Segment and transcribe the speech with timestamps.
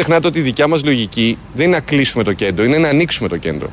[0.00, 3.28] ξεχνάτε ότι η δικιά μας λογική δεν είναι να κλείσουμε το κέντρο, είναι να ανοίξουμε
[3.28, 3.70] το κέντρο.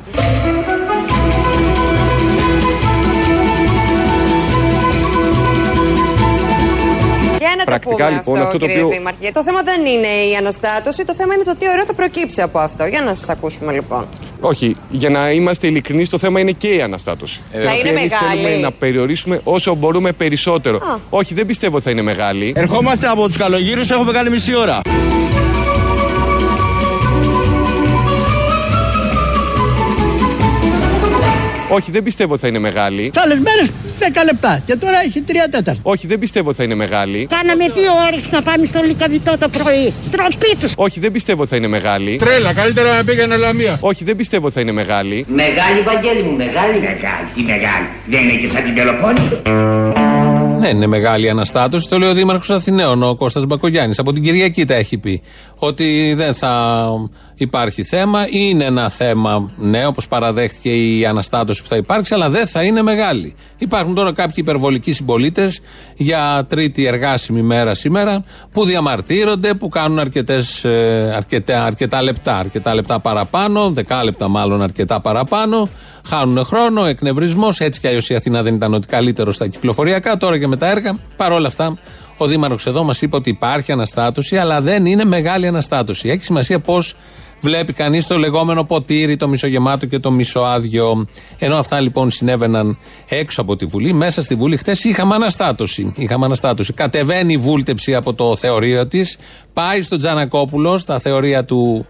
[7.66, 8.88] Πρακτικά λοιπόν αυτό, αυτό το οποίο.
[8.88, 9.32] Δήμαρχε.
[9.34, 12.60] Το θέμα δεν είναι η αναστάτωση, το θέμα είναι το τι ωραίο θα προκύψει από
[12.60, 12.86] αυτό.
[12.86, 14.08] Για να σας ακούσουμε λοιπόν.
[14.40, 17.42] Όχι, για να είμαστε ειλικρινείς, το θέμα είναι και η αναστάτωση.
[17.52, 18.42] Ε, θα είναι μεγάλη.
[18.42, 20.80] Θέλουμε να περιορίσουμε όσο μπορούμε περισσότερο.
[21.10, 22.54] Όχι, δεν πιστεύω θα είναι μεγάλη.
[22.56, 24.82] Ερχόμαστε από τους καλογύρους, έχουμε κάνει μισή ώρα.
[31.70, 33.10] Όχι, δεν πιστεύω θα είναι μεγάλη.
[33.10, 33.64] Τι άλλε μέρε
[34.00, 35.76] 10 λεπτά και τώρα έχει 3 τέταρτα.
[35.82, 37.28] Όχι, δεν πιστεύω θα είναι μεγάλη.
[37.30, 39.94] Κάναμε δύο ώρες να πάμε στο Λικαβιτό το πρωί.
[40.12, 40.74] Τροπή τους.
[40.78, 42.16] Όχι, δεν πιστεύω θα είναι μεγάλη.
[42.16, 43.78] Τρέλα, καλύτερα να πήγαινε Λαμία.
[43.80, 45.26] Όχι, δεν πιστεύω θα είναι μεγάλη.
[45.28, 46.80] Μεγάλη, Βαγγέλη μου, μεγάλη.
[46.80, 47.88] Μεγάλη, τι μεγάλη.
[48.06, 49.42] Δεν είναι και σαν την Πελοπόννη.
[50.60, 51.90] Ναι, είναι μεγάλη αναστάτωση.
[51.90, 54.00] Το λέει ο Δήμαρχος Αθηναίων, ο Κώστας Μπακογιάννης.
[54.00, 55.22] Από την Κυριακή τα έχει πει.
[55.60, 56.84] Ότι δεν θα
[57.38, 58.28] υπάρχει θέμα.
[58.30, 62.82] Είναι ένα θέμα, ναι, όπως παραδέχτηκε η αναστάτωση που θα υπάρξει, αλλά δεν θα είναι
[62.82, 63.36] μεγάλη.
[63.58, 65.62] Υπάρχουν τώρα κάποιοι υπερβολικοί συμπολίτες
[65.96, 72.76] για τρίτη εργάσιμη μέρα σήμερα που διαμαρτύρονται, που κάνουν αρκετές, ε, αρκετά, αρκετά λεπτά, αρκετά
[72.76, 75.70] λεπτά παραπάνω, δεκάλεπτα μάλλον αρκετά παραπάνω.
[76.08, 77.60] Χάνουν χρόνο, εκνευρισμός.
[77.60, 80.18] Έτσι κι αλλιώς η Αθήνα δεν ήταν ότι καλύτερο στα κυκλοφοριακά.
[80.18, 80.98] Τώρα και με τα έργα.
[81.16, 81.78] Παρ' όλα αυτά,
[82.18, 86.10] ο Δήμαρχος εδώ μας είπε ότι υπάρχει αναστάτωση, αλλά δεν είναι μεγάλη αναστάτωση.
[86.10, 86.96] Έχει σημασία πώς
[87.42, 91.08] βλέπει κανείς το λεγόμενο ποτήρι, το μισογεμάτο και το μισοάδιο.
[91.38, 95.94] Ενώ αυτά λοιπόν συνέβαιναν έξω από τη Βουλή, μέσα στη Βουλή χθες είχαμε αναστάτωση.
[95.96, 96.74] Είχαμε αναστάτωση.
[96.74, 99.18] Κατεβαίνει η βούλτεψη από το θεωρείο της,
[99.54, 101.86] πάει στον Τζανακόπουλο, στα θεωρία του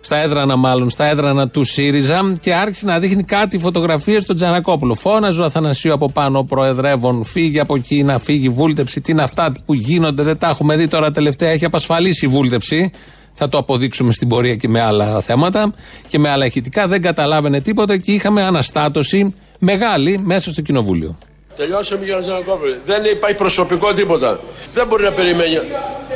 [0.00, 4.94] στα έδρανα μάλλον, στα έδρανα του ΣΥΡΙΖΑ και άρχισε να δείχνει κάτι φωτογραφίες στον Τζανακόπουλο.
[4.94, 9.00] Φώναζε ο Αθανασίου από πάνω, ο Προεδρεύων, φύγει από εκεί, να φύγει η βούλτεψη.
[9.00, 11.50] Τι είναι αυτά που γίνονται, δεν τα έχουμε δει τώρα τελευταία.
[11.50, 12.90] Έχει απασφαλίσει η βούλτεψη.
[13.34, 15.74] Θα το αποδείξουμε στην πορεία και με άλλα θέματα
[16.08, 16.86] και με άλλα ηχητικά.
[16.88, 21.18] Δεν καταλάβαινε τίποτα και είχαμε αναστάτωση μεγάλη μέσα στο κοινοβούλιο.
[21.56, 22.42] Τελειώσαμε για να
[22.84, 24.40] Δεν υπάρχει προσωπικό τίποτα.
[24.74, 25.58] Δεν μπορεί να περιμένει.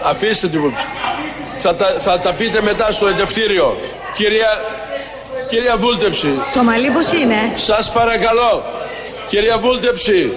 [0.04, 0.86] Αφήστε τη βούλτεψη.
[1.62, 3.76] Θα τα, θα τα πείτε μετά στο εντευτήριο.
[4.14, 4.48] Κυρία,
[5.48, 6.28] κυρία Βούλτεψη.
[6.54, 8.64] Το μαλλί πώς είναι; Σας παρακαλώ.
[9.28, 10.32] Κυρία Βούλτεψη.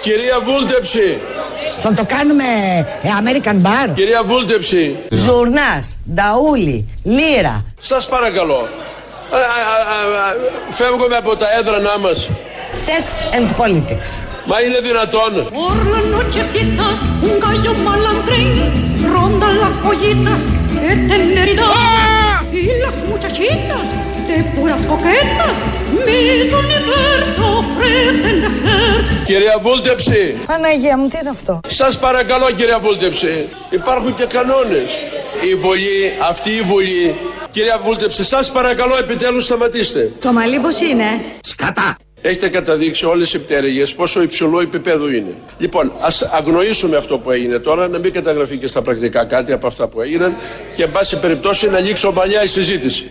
[0.00, 1.18] Κυρία Βούλτεψη.
[1.78, 2.44] Θα το κάνουμε
[3.02, 3.94] ε, American Bar.
[3.94, 4.96] Κυρία Βούλτεψη.
[5.10, 7.64] Ζουρνάς, Νταούλη, Λύρα.
[7.80, 8.68] Σας παρακαλώ.
[10.70, 12.30] Φεύγουμε από τα έδρανά μας.
[12.86, 14.10] Sex and politics.
[14.46, 15.32] Μα είναι δυνατόν.
[19.14, 20.40] rondan las pollitas
[20.74, 23.99] de teneridad y las muchachitas
[24.30, 25.56] de puras coquetas
[26.06, 27.46] mis universo
[27.78, 29.24] pretende ser.
[29.24, 30.36] Κυρία Βούλτεψη!
[30.46, 34.90] Παναγία μου τι είναι αυτό; Σας παρακαλώ κυρία Βούλτεψη Υπάρχουν και κανόνες.
[35.50, 37.14] Η Βουλή, αυτή η Βουλή
[37.50, 40.12] Κυρία Βούλτεψη σας παρακαλώ επιτέλους σταματήστε.
[40.20, 41.04] Το μαλλί πως είναι.
[41.40, 45.34] Σκατά Έχετε καταδείξει όλες οι πτέρυγες πόσο υψηλό επίπεδο είναι.
[45.58, 49.66] Λοιπόν, ας αγνοήσουμε αυτό που έγινε τώρα, να μην καταγραφεί και στα πρακτικά κάτι από
[49.66, 50.34] αυτά που έγιναν
[50.76, 53.10] και, εν πάση περιπτώσει, να λήξει ομαλιά η συζήτηση.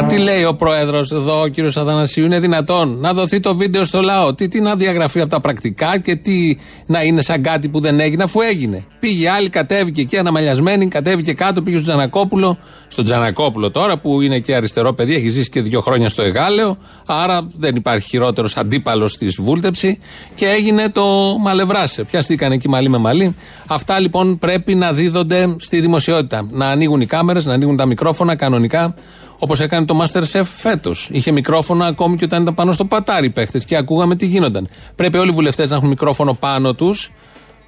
[0.00, 3.84] Μα τι λέει ο πρόεδρος εδώ, ο κύριος Αθανασίου, είναι δυνατόν να δοθεί το βίντεο
[3.84, 7.68] στο λαό; Τι, τι να διαγραφεί από τα πρακτικά και τι να είναι σαν κάτι
[7.68, 8.84] που δεν έγινε, αφού έγινε.
[9.00, 12.58] Πήγε άλλη, κατέβηκε εκεί αναμαλιασμένη, κατέβηκε κάτω, πήγε στον Τζανακόπουλο.
[12.88, 16.76] Στον Τζανακόπουλο τώρα που είναι και αριστερό παιδί, έχει ζήσει και δύο χρόνια στο Εγάλεο.
[17.06, 19.98] Άρα δεν υπάρχει χειρότερος αντίπαλος στη βούλτεψη
[20.34, 21.04] και έγινε το
[21.40, 22.04] μαλευράσε.
[22.04, 23.36] Πιαστήκαν εκεί μαλλί με μαλλί.
[23.66, 26.48] Αυτά λοιπόν πρέπει να δίδονται στη δημοσιότητα.
[26.50, 28.94] Να ανοίγουν οι κάμερες, να ανοίγουν τα μικρόφωνα κανονικά
[29.38, 31.08] Όπως έκανε το Masterchef φέτος.
[31.12, 34.68] Είχε μικρόφωνο ακόμη και όταν ήταν πάνω στο πατάρι παίχτες και ακούγαμε τι γίνονταν.
[34.94, 37.10] Πρέπει όλοι οι βουλευτές να έχουν μικρόφωνο πάνω τους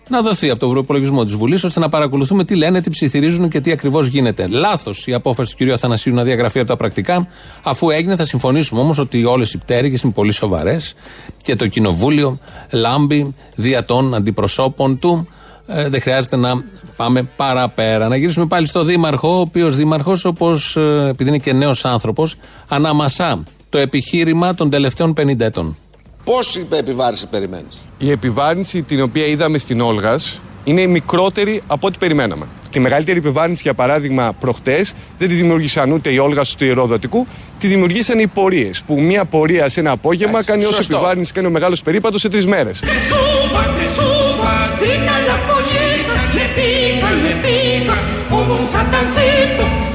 [0.08, 3.60] να δοθεί από τον προπολογισμό της Βουλής ώστε να παρακολουθούμε τι λένε, τι ψιθυρίζουν και
[3.60, 4.46] τι ακριβώς γίνεται.
[4.46, 5.70] Λάθος η απόφαση του κ.
[5.70, 7.28] Αθανασίου να διαγραφεί από τα πρακτικά.
[7.62, 10.94] Αφού έγινε, θα συμφωνήσουμε όμως ότι όλες οι πτέρυγες είναι πολύ σοβαρές
[11.42, 12.38] και το Κοινοβούλιο
[12.72, 15.28] λάμπει δια των αντιπροσώπων του
[15.70, 16.64] ε, δεν χρειάζεται να
[16.96, 18.08] πάμε παραπέρα.
[18.08, 22.34] Να γυρίσουμε πάλι στο Δήμαρχο, ο οποίος Δήμαρχος, όπως ε, επειδή είναι και νέος άνθρωπος,
[22.68, 25.76] αναμασά το επιχείρημα των τελευταίων 50 ετών.
[26.24, 31.98] Πόση επιβάρηση περιμένεις, Η επιβάρυνση την οποία είδαμε στην Όλγας είναι η μικρότερη από ό,τι
[31.98, 32.46] περιμέναμε.
[32.70, 37.26] Τη μεγαλύτερη επιβάρυνση, για παράδειγμα, προχτές δεν τη δημιούργησαν ούτε οι Όλγας του Ιερόδοτικού,
[37.58, 38.82] τη δημιουργήσαν οι πορείες.
[38.86, 42.46] Που μία πορεία σε ένα απόγευμα κάνει όσο επιβάρυνση κάνει ο μεγάλος περίπατος σε τρεις
[42.46, 42.82] μέρες.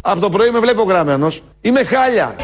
[0.05, 1.41] Από το πρωί με βλέπω γραμμένος.
[1.61, 2.35] Είμαι χάλια.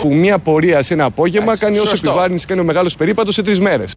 [0.00, 3.60] Που μία πορεία σε ένα απόγευμα κάνει όσο επιβάρυνση κάνει ο μεγάλος περίπατος σε τρεις
[3.60, 3.92] μέρες.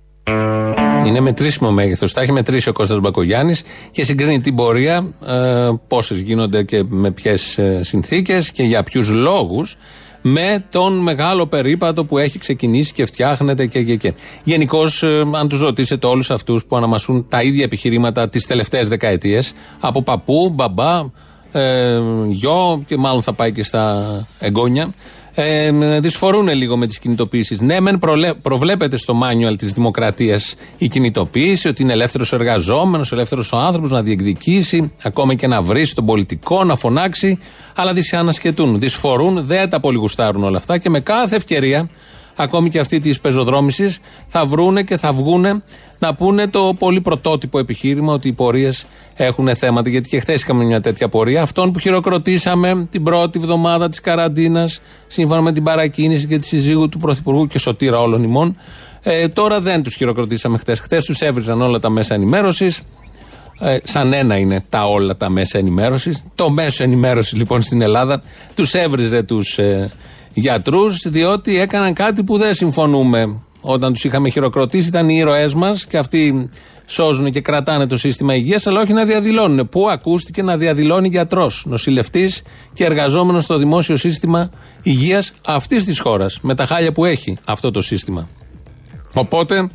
[1.05, 2.13] Είναι μετρήσιμο μέγεθος.
[2.13, 7.11] Τα έχει μετρήσει ο Κώστας Μπακογιάννης και συγκρίνει την πορεία, ε, πόσες γίνονται και με
[7.11, 9.77] ποιες συνθήκες και για ποιους λόγους
[10.21, 14.13] με τον μεγάλο περίπατο που έχει ξεκινήσει και φτιάχνεται και και και.
[14.43, 19.53] Γενικώς, ε, αν τους ρωτήσετε όλους αυτούς που αναμασούν τα ίδια επιχειρήματα τις τελευταίες δεκαετίες,
[19.79, 20.99] από παππού, μπαμπά,
[21.51, 24.93] ε, γιο και μάλλον θα πάει και στα εγγόνια,
[25.33, 27.61] ε, δυσφορούν λίγο με τις κινητοποιήσεις.
[27.61, 27.99] Ναι, μεν
[28.41, 33.91] προβλέπεται στο μάνιουαλ της δημοκρατίας η κινητοποίηση, ότι είναι ελεύθερος ο εργαζόμενος, ελεύθερος ο άνθρωπος
[33.91, 37.39] να διεκδικήσει, ακόμα και να βρει τον πολιτικό, να φωνάξει,
[37.75, 38.79] αλλά δυσανασχετούν.
[38.79, 41.89] Δυσφορούν, δεν τα πολύ γουστάρουν όλα αυτά και με κάθε ευκαιρία
[42.41, 45.61] ακόμη και αυτή της πεζοδρόμησης, θα βρούνε και θα βγούνε
[45.99, 48.85] να πούνε το πολύ πρωτότυπο επιχείρημα ότι οι πορείες
[49.15, 49.89] έχουν θέματα.
[49.89, 51.41] Γιατί και χθες είχαμε μια τέτοια πορεία.
[51.41, 56.89] Αυτόν που χειροκροτήσαμε την πρώτη εβδομάδα της καραντίνας, σύμφωνα με την παρακίνηση και τη συζύγου
[56.89, 58.57] του Πρωθυπουργού και σωτήρα όλων ημών.
[59.01, 60.79] Ε, τώρα δεν τους χειροκροτήσαμε χθες.
[60.79, 62.81] Χθες τους έβριζαν όλα τα μέσα ενημέρωσης.
[63.59, 66.25] Ε, σαν ένα είναι τα όλα τα μέσα ενημέρωσης.
[66.35, 68.21] Το μέσο ενημέρωσης λοιπόν στην Ελλάδα
[68.55, 69.91] τους έβριζε τους ε,
[70.33, 73.39] γιατρούς, διότι έκαναν κάτι που δεν συμφωνούμε.
[73.61, 76.49] Όταν τους είχαμε χειροκροτήσει, ήταν οι ήρωές μας και αυτοί
[76.85, 79.69] σώζουν και κρατάνε το σύστημα υγείας, αλλά όχι να διαδηλώνουν.
[79.69, 82.41] Πού ακούστηκε να διαδηλώνει γιατρός, νοσηλευτής
[82.73, 84.49] και εργαζόμενος στο δημόσιο σύστημα
[84.83, 88.29] υγείας αυτής της χώρας, με τα χάλια που έχει αυτό το σύστημα.
[89.13, 89.69] Οπότε,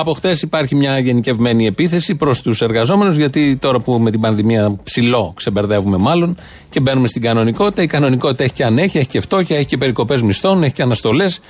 [0.00, 4.76] από χτες υπάρχει μια γενικευμένη επίθεση προς τους εργαζόμενους, γιατί τώρα που με την πανδημία
[4.82, 6.36] ψηλό ξεμπερδεύουμε μάλλον
[6.70, 10.22] και μπαίνουμε στην κανονικότητα, η κανονικότητα έχει και ανέχεια, έχει και φτώχεια, έχει και περικοπές
[10.22, 11.40] μισθών, έχει και αναστολές.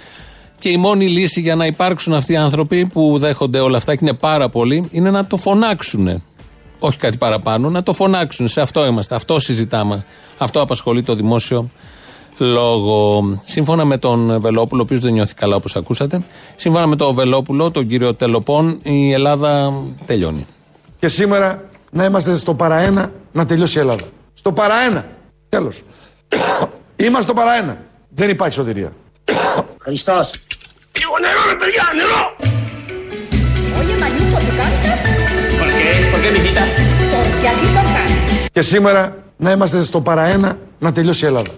[0.58, 4.04] Και η μόνη λύση για να υπάρξουν αυτοί οι άνθρωποι που δέχονται όλα αυτά και
[4.04, 6.22] είναι πάρα πολλοί είναι να το φωνάξουν.
[6.78, 8.48] Όχι κάτι παραπάνω, να το φωνάξουν.
[8.48, 9.14] Σε αυτό είμαστε.
[9.14, 10.04] Αυτό συζητάμε.
[10.38, 11.70] Αυτό απασχολεί το δημόσιο
[12.38, 13.22] λόγο.
[13.44, 16.22] Σύμφωνα με τον Βελόπουλο, ο οποίος δεν νιώθει καλά όπως ακούσατε,
[16.56, 19.72] σύμφωνα με τον Βελόπουλο, τον κύριο Τελοπών, η Ελλάδα
[20.04, 20.46] τελειώνει.
[20.98, 24.04] Και σήμερα να είμαστε στο παραένα να τελειώσει η Ελλάδα.
[24.34, 25.06] Στο παραένα.
[25.48, 25.82] Τέλος.
[26.96, 27.80] είμαστε στο παραένα.
[28.08, 28.92] Δεν υπάρχει σωτηρία.
[29.78, 30.30] Χριστός.
[30.98, 32.22] Λίγο νερό ρε παιδιά, νερό!
[33.78, 34.98] Oye, Mayuco, ¿tú cantas?
[35.60, 35.88] ¿Por qué?
[36.12, 36.62] ¿Por qué, mijita?
[37.14, 38.08] Porque aquí tocan.
[38.52, 41.50] Και σήμερα να είμαστε στο παραένα να τελειώσει η Ελλάδα.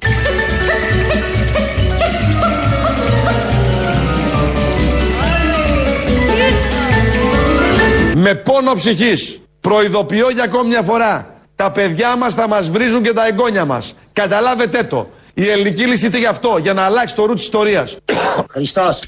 [8.22, 13.12] Με πόνο ψυχής προειδοποιώ για ακόμη μια φορά τα παιδιά μας θα μας βρίζουν και
[13.12, 13.94] τα εγγόνια μας.
[14.12, 15.10] Καταλάβετε το.
[15.34, 17.96] Η ελληνική λύση είτε γι' αυτό, για να αλλάξει το ρου της ιστορίας.
[18.52, 19.02] Χριστός.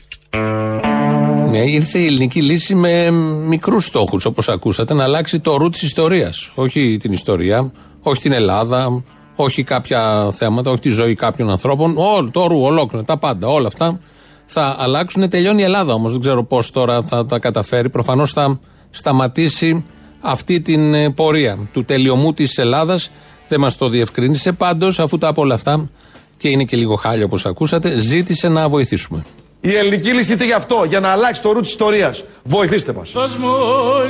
[1.51, 3.11] Ναι, ήρθε η ελληνική λύση με
[3.47, 6.53] μικρούς στόχους, όπως ακούσατε, να αλλάξει το ρου της ιστορίας.
[6.55, 7.73] Όχι την ιστορία,
[8.03, 9.03] όχι την Ελλάδα,
[9.37, 11.95] όχι κάποια θέματα, όχι τη ζωή κάποιων ανθρώπων.
[11.97, 14.01] Όλο το ρου, ολόκληρο, τα πάντα, όλα αυτά
[14.47, 15.29] θα αλλάξουν.
[15.29, 16.13] Τελειώνει η Ελλάδα όμως.
[16.13, 17.89] Δεν ξέρω πώς τώρα θα τα καταφέρει.
[17.89, 18.61] Προφανώς θα
[18.93, 19.85] σταματήσει
[20.21, 23.11] αυτή την ε, πορεία του τελειωμού της Ελλάδας.
[23.49, 24.53] Δεν μας το διευκρίνησε.
[24.53, 25.91] Πάντως, αφού τα από όλα αυτά
[26.37, 29.25] και είναι και λίγο χάλια όπως ακούσατε, ζήτησε να βοηθήσουμε.
[29.61, 32.25] Η ελληνική λύση είτε γι' αυτό, για να αλλάξει το ρου της ιστορίας.
[32.43, 33.11] Βοηθήστε μας.
[33.11, 33.49] Δώσ' μου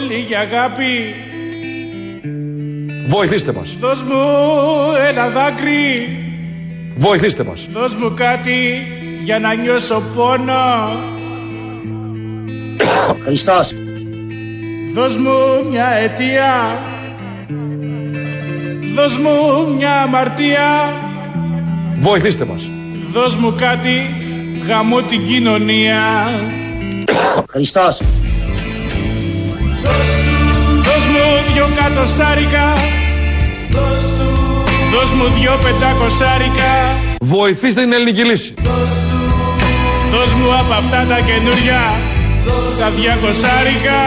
[0.09, 1.15] λίγη αγάπη
[3.07, 3.77] Βοηθήστε μας.
[3.81, 4.15] Δώσ' μου
[5.09, 6.09] ένα δάκρυ
[6.97, 7.67] Βοηθήστε μας.
[7.71, 8.87] Δώσ' μου κάτι
[9.23, 10.91] για να νιώσω πόνο
[13.25, 13.75] Χριστός.
[14.95, 16.79] Δώσ' μου μια αιτία.
[18.95, 20.93] Δώσ' μου μια αμαρτία.
[21.99, 22.71] Βοηθήστε μας.
[23.13, 24.15] Δώσ' μου κάτι
[24.67, 26.31] γαμώ την κοινωνία.
[27.51, 28.03] Χριστός.
[30.75, 32.73] Δώσ' μου δυο κατοστάρικα.
[34.93, 36.73] Δώσ' μου δυο πεντακοσάρικα.
[37.21, 38.55] Βοηθήστε την ελληνική λύση.
[40.11, 41.83] Δώσ' μου από αυτά τα καινούρια.
[42.79, 43.99] Τα διακοσάρικα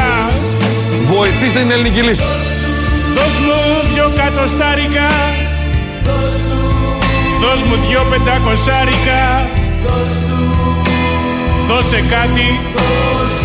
[1.11, 2.23] Βοηθήστε την ελληνική λύση.
[3.15, 5.09] Δώσ' μου δυο κατοστάρικα
[7.41, 9.21] Δώσ' μου δυο πεντακοσάρικα
[11.67, 12.47] Δώσε κάτι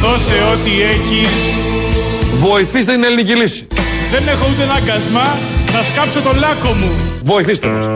[0.01, 1.31] Δώσε ό,τι έχεις
[2.41, 3.67] Βοηθήστε την ελληνική λύση.
[4.11, 5.37] Δεν έχω ούτε ένα αγκασμά
[5.73, 6.91] Να σκάψω το λάκκο μου
[7.25, 7.87] Βοηθήστε μας.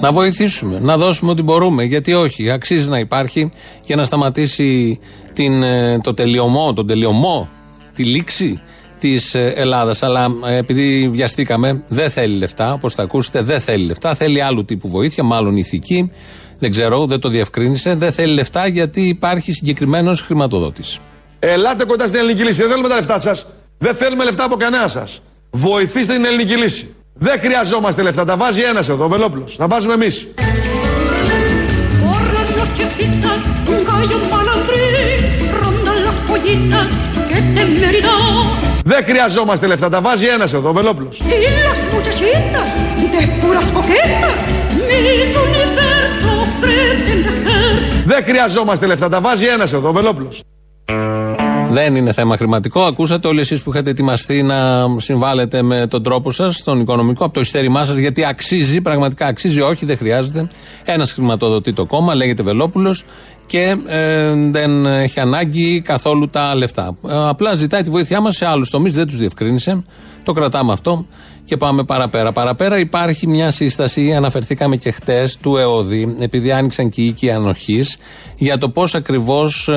[0.00, 1.84] Να βοηθήσουμε, να δώσουμε ό,τι μπορούμε.
[1.84, 3.50] Γιατί όχι, αξίζει να υπάρχει
[3.84, 5.00] για να σταματήσει
[5.32, 7.48] την, ε, το τελειωμό, τον τελειωμό,
[7.94, 8.60] τη λήξη
[8.98, 10.02] της Ελλάδας.
[10.02, 14.14] Αλλά ε, επειδή βιαστήκαμε, δεν θέλει λεφτά, όπως θα ακούσετε, δεν θέλει λεφτά.
[14.14, 16.10] Θέλει άλλου τύπου βοήθεια, μάλλον ηθική.
[16.58, 17.94] Δεν ξέρω, δεν το διευκρίνησε.
[17.94, 20.98] Δεν θέλει λεφτά γιατί υπάρχει συγκεκριμένος χρηματοδότης.
[21.38, 22.60] Ελάτε κοντά στην ελληνική λύση.
[22.60, 23.46] Δεν θέλουμε τα λεφτά σας.
[23.78, 25.22] Δεν θέλουμε λεφτά από κανένα σας.
[25.50, 26.94] Βοηθήστε την ελληνική λύση.
[27.14, 28.24] Δεν χρειαζόμαστε λεφτά.
[28.24, 29.56] Τα βάζει ένας εδώ, ο Βελόπουλος.
[29.56, 30.26] Τα βάζουμε εμείς.
[37.30, 38.80] Por las nochecitas, un gallo malandrín ronda las pollitas que te merita.
[38.84, 41.22] Δεν χρειαζόμαστε λεφτά, τα βάζει ένας εδώ, ο Βελόπουλος.
[41.24, 42.68] Y las muchachitas
[43.12, 44.38] de puras coquetas,
[44.88, 48.04] mis universo pretende ser.
[48.04, 50.42] Δεν χρειαζόμαστε λεφτά, τα βάζει ένας εδώ, ο Βελόπουλος.
[51.72, 52.82] Δεν είναι θέμα χρηματικό.
[52.82, 57.34] Ακούσατε όλοι εσείς που είχατε ετοιμαστεί να συμβάλλετε με τον τρόπο σας, τον οικονομικό, από
[57.34, 59.60] το ειστέρημά σας, γιατί αξίζει, πραγματικά αξίζει.
[59.60, 60.48] Όχι, δεν χρειάζεται.
[60.84, 63.04] Ένας χρηματοδοτεί το κόμμα, λέγεται Βελόπουλος
[63.50, 66.96] και ε, δεν έχει ανάγκη καθόλου τα λεφτά.
[67.08, 69.84] Ε, απλά ζητάει τη βοήθειά μας σε άλλους τομείς, δεν τους διευκρίνησε.
[70.24, 71.06] Το κρατάμε αυτό
[71.44, 72.32] και πάμε παραπέρα.
[72.32, 77.98] Παραπέρα υπάρχει μια σύσταση, αναφερθήκαμε και χτες, του ΕΟΔΗ, επειδή άνοιξαν και οι οίκοι ανοχής,
[78.38, 79.70] για το πώς ακριβώς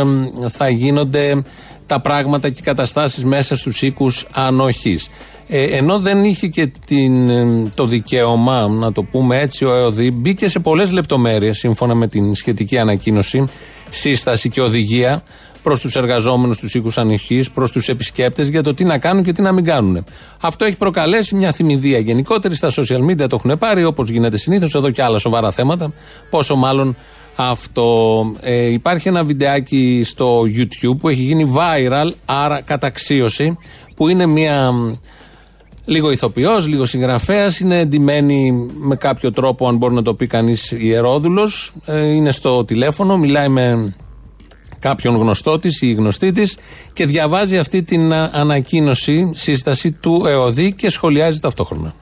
[0.49, 1.43] θα γίνονται
[1.85, 5.09] τα πράγματα και οι καταστάσεις μέσα στους οίκους ανοχής.
[5.47, 10.11] Ε, ενώ δεν είχε και την, ε, το δικαίωμα, να το πούμε έτσι, ο ΕΟΔΗ
[10.11, 13.45] μπήκε σε πολλές λεπτομέρειες σύμφωνα με την σχετική ανακοίνωση,
[13.89, 15.23] σύσταση και οδηγία
[15.63, 19.31] προς τους εργαζόμενους τους οίκους ανοχή, προς τους επισκέπτες για το τι να κάνουν και
[19.31, 20.05] τι να μην κάνουν.
[20.41, 22.55] Αυτό έχει προκαλέσει μια θυμηδία γενικότερη.
[22.55, 25.93] Στα social media το έχουν πάρει όπως γίνεται συνήθως, εδώ και άλλα σοβαρά θέματα.
[26.29, 26.95] Πόσο μάλλον
[27.35, 28.25] αυτό.
[28.41, 33.57] Ε, υπάρχει ένα βιντεάκι στο YouTube που έχει γίνει viral, άρα καταξίωση,
[33.95, 34.73] που είναι μια
[35.85, 40.71] λίγο ηθοποιός, λίγο συγγραφέας, είναι εντυμένη με κάποιο τρόπο, αν μπορεί να το πει κανείς,
[40.71, 41.49] ιερόδουλο.
[41.85, 43.95] Ε, είναι στο τηλέφωνο, μιλάει με
[44.79, 46.57] κάποιον γνωστό της ή γνωστή της
[46.93, 51.93] και διαβάζει αυτή την ανακοίνωση, σύσταση του ΕΟΔΗ και σχολιάζει ταυτόχρονα.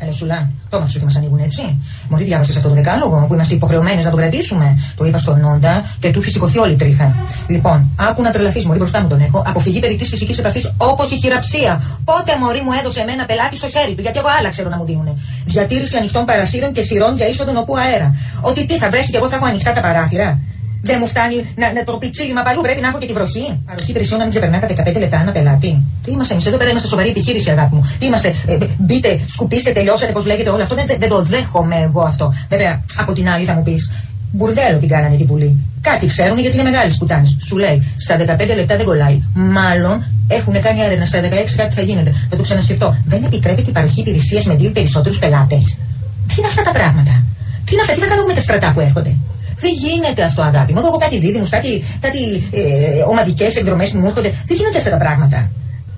[0.00, 1.78] Έλα Σουλά, το έμαθε ότι μας ανοίγουν έτσι.
[2.08, 4.78] Μωρή διάβασες αυτό το δεκάλογο που είμαστε υποχρεωμένοι να τον κρατήσουμε.
[4.96, 7.14] Το είπα στον Νόντα και του έχει σηκωθεί όλη η τρίχα.
[7.46, 9.42] Λοιπόν, άκου να τρελαθείς, Μωρή μπροστά μου τον έχω.
[9.46, 11.82] Αποφυγή περί της φυσικής επαφής όπως η χειραψία.
[12.04, 14.84] Πότε Μωρή μου έδωσε εμένα πελάτη στο χέρι του, γιατί εγώ άλλα ξέρω να μου
[14.84, 15.12] δίνουνε.
[15.44, 18.14] Διατήρηση ανοιχτών παραθύρων και σειρών για είσοδο νοπού αέρα.
[18.40, 20.40] Ότι τι θα βρέχει και εγώ θα έχω ανοιχτά τα παράθυρα.
[20.80, 23.62] Δεν μου φτάνει να, να το πιτσίλημα παλού, πρέπει να έχω και τη βροχή.
[23.66, 25.82] Παροχή υπηρεσιών να μην ξεπερνά τα 15 λεπτά ένα πελάτη.
[26.04, 27.82] Τι είμαστε εμείς εδώ πέρα, είμαστε σοβαρή επιχείρηση, αγάπη μου.
[27.98, 30.74] Τι είμαστε, ε, μπείτε, σκουπίστε, τελειώσατε, πώς λέγεται όλο αυτό.
[30.74, 32.34] Δεν, δεν, το δέχομαι εγώ αυτό.
[32.48, 33.92] Βέβαια, από την άλλη θα μου πεις,
[34.32, 35.56] μπουρδέλο την κάνανε τη Βουλή.
[35.80, 37.28] Κάτι ξέρουν γιατί είναι μεγάλη κουτάνε.
[37.46, 39.22] Σου λέει, στα 15 λεπτά δεν κολλάει.
[39.34, 41.24] Μάλλον έχουν κάνει έρευνα στα 16
[41.56, 42.12] κάτι θα γίνεται.
[42.30, 42.96] Θα το ξανασκεφτώ.
[43.06, 45.78] Δεν επιτρέπεται η παροχή υπηρεσίας με δύο περισσότερους πελάτες.
[46.26, 47.22] Τι είναι αυτά τα πράγματα;
[47.64, 49.16] Τι είναι αυτά, τι θα κάνουμε με τα στρατά που έρχονται;
[49.58, 50.78] Δεν γίνεται αυτό, αγάπη μου.
[50.78, 54.34] Εδώ έχω κάτι δίδυμους, κάτι, κάτι ε, ομαδικές εκδρομές που μου έρχονται.
[54.46, 55.50] Δεν γίνονται αυτά τα πράγματα.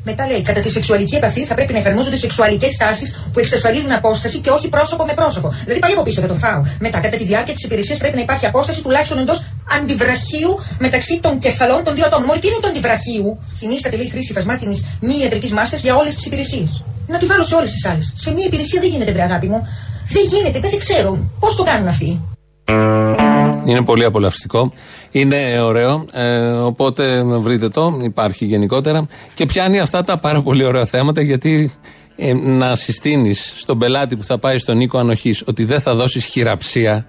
[0.05, 4.39] Μετά λέει, κατά τη σεξουαλική επαφή θα πρέπει να εφαρμόζονται σεξουαλικές τάσει που εξασφαλίζουν απόσταση
[4.39, 5.49] και όχι πρόσωπο με πρόσωπο.
[5.65, 6.63] Δηλαδή πάλι από πίσω θα το φάω.
[6.81, 9.45] Μετά, κατά τη διάρκεια της υπηρεσίας πρέπει να υπάρχει απόσταση τουλάχιστον εντός
[9.81, 12.27] αντιβραχίου μεταξύ των κεφαλών των δύο ατόμων.
[12.27, 16.27] Μόλι τι είναι το αντιβραχίου, συνίσταται λέει χρήση φασμάτινης μη ιατρικής μάσκα για όλες τις
[16.27, 16.85] υπηρεσίες.
[17.07, 18.13] Να τη βάλω σε όλες τις άλλες.
[18.15, 19.67] Σε μία υπηρεσία δεν γίνεται, βρε αγάπη μου.
[20.07, 21.29] Δεν γίνεται, δεν ξέρω.
[21.41, 22.21] Πώς το κάνουν αυτοί;
[23.71, 24.73] Είναι πολύ απολαυστικό.
[25.11, 26.05] Είναι ωραίο.
[26.13, 27.99] Ε, οπότε βρείτε το.
[28.03, 29.07] Υπάρχει γενικότερα.
[29.35, 31.73] Και πιάνει αυτά τα πάρα πολύ ωραία θέματα γιατί
[32.17, 36.25] ε, να συστήνεις στον πελάτη που θα πάει στον οίκο ανοχής ότι δεν θα δώσεις
[36.25, 37.07] χειραψία.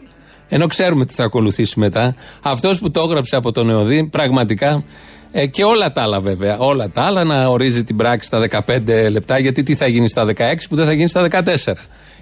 [0.47, 2.15] Ενώ ξέρουμε τι θα ακολουθήσει μετά.
[2.41, 4.83] Αυτός που το έγραψε από τον ΕΟΔΗ πραγματικά.
[5.31, 6.57] Ε, και όλα τα άλλα βέβαια.
[6.57, 9.39] Όλα τα άλλα να ορίζει την πράξη στα 15 λεπτά.
[9.39, 10.33] Γιατί τι θα γίνει στα 16
[10.69, 11.73] που δεν θα γίνει στα 14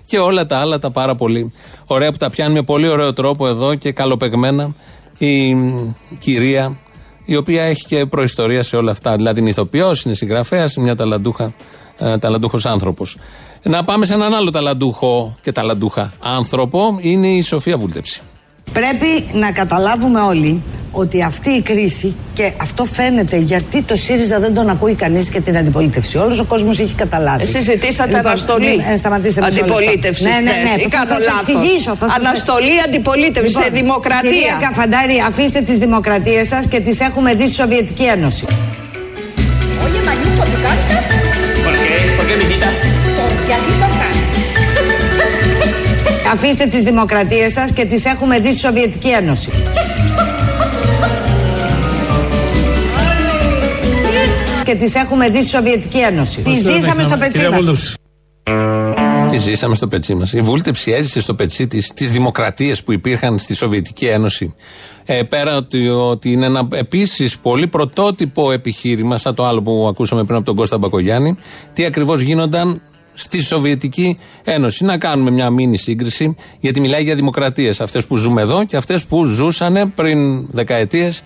[0.10, 1.52] και όλα τα άλλα τα πάρα πολύ
[1.86, 4.76] ωραία που τα πιάνει με πολύ ωραίο τρόπο εδώ και καλοπεγμένα
[5.18, 5.56] η
[6.20, 6.78] κυρία
[7.26, 9.16] η οποία έχει και προϊστορία σε όλα αυτά.
[9.16, 11.54] Δηλαδή είναι ηθοποιός, είναι συγγραφέας, μια ταλαντούχα,
[11.98, 13.18] ε, ταλαντούχος άνθρωπος.
[13.64, 18.22] Να πάμε σε έναν άλλο ταλαντούχο και ταλαντούχα άνθρωπο, είναι η Σοφία Βούλτεψη.
[18.74, 20.62] Πρέπει να καταλάβουμε όλοι
[20.92, 25.42] ότι αυτή η κρίση και αυτό φαίνεται γιατί το ΣΥΡΙΖΑ δεν τον ακούει κανείς και
[25.42, 26.18] την αντιπολίτευση.
[26.18, 27.46] Όλος ο κόσμος έχει καταλάβει.
[27.46, 28.84] Συζητήσατε λοιπόν, αναστολή.
[28.90, 30.26] Ναι, σταματήστε αντιπολίτευσης.
[30.26, 30.82] Ναι, ναι, ναι.
[30.82, 32.16] Ή κάνω λάθος.
[32.18, 34.30] Αναστολή αντιπολίτευσης λοιπόν, σε δημοκρατία.
[34.30, 38.46] Κυρία Καφαντάρη, αφήστε τις δημοκρατίες σας και τις έχουμε δει στη Σοβιετική Ένωση.
[39.84, 41.29] Oye, Mayuco,
[46.32, 49.50] Αφήστε τις δημοκρατίες σας και τις έχουμε δει στη Σοβιετική Ένωση.
[54.70, 56.42] και τις έχουμε δει στη Σοβιετική Ένωση.
[56.42, 57.96] Τις ζήσαμε στο πετσί μας.
[59.30, 60.34] Τη ζήσαμε στο πετσί μας.
[60.34, 64.54] Η βούλτεψη έζησε στο πετσί της τις δημοκρατίες που υπήρχαν στη Σοβιετική Ένωση.
[65.06, 70.24] Ε, πέρα ότι, ότι είναι ένα επίσης πολύ πρωτότυπο επιχείρημα, σαν το άλλο που ακούσαμε
[70.24, 71.38] πριν από τον Κώστα Μπακογιάννη,
[71.74, 72.82] τι ακριβώς γίνονταν
[73.20, 74.84] στη Σοβιετική Ένωση.
[74.86, 77.82] Να κάνουμε μια μήνυ σύγκριση, γιατί μιλάει για δημοκρατίες.
[77.82, 81.24] Αυτές που ζούμε εδώ και αυτές που ζούσαν πριν δεκαετίες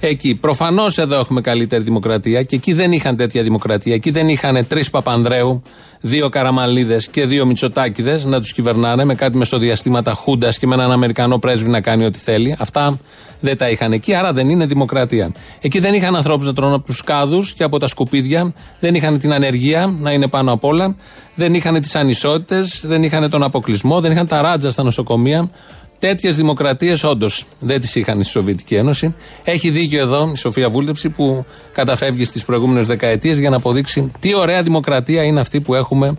[0.00, 0.34] εκεί.
[0.34, 3.94] Προφανώς εδώ έχουμε καλύτερη δημοκρατία και εκεί δεν είχαν τέτοια δημοκρατία.
[3.94, 5.62] Εκεί δεν είχαν τρεις Παπανδρέου,
[6.00, 10.92] δύο Καραμαλίδες και δύο Μητσοτάκηδες να τους κυβερνάνε με κάτι μεσοδιαστήματα Χούντας και με έναν
[10.92, 12.56] Αμερικανό πρέσβη να κάνει ό,τι θέλει.
[12.58, 12.98] Αυτά
[13.40, 15.32] δεν τα είχαν εκεί, άρα δεν είναι δημοκρατία.
[15.60, 19.18] Εκεί δεν είχαν ανθρώπους να τρώνε από τους κάδου και από τα σκουπίδια, δεν είχαν
[19.18, 20.96] την ανεργία να είναι πάνω απ' όλα,
[21.34, 25.50] δεν είχαν τις ανισότητες, δεν είχαν τον αποκλεισμό, δεν είχαν τα ράτζα στα νοσοκομεία.
[25.98, 29.14] Τέτοιες δημοκρατίες όντως δεν τις είχαν στη Σοβιετική Ένωση.
[29.44, 34.34] Έχει δίκιο εδώ η Σοφία Βούλτεψη που καταφεύγει στις προηγούμενες δεκαετίες για να αποδείξει τι
[34.34, 36.16] ωραία δημοκρατία είναι αυτή που έχουμε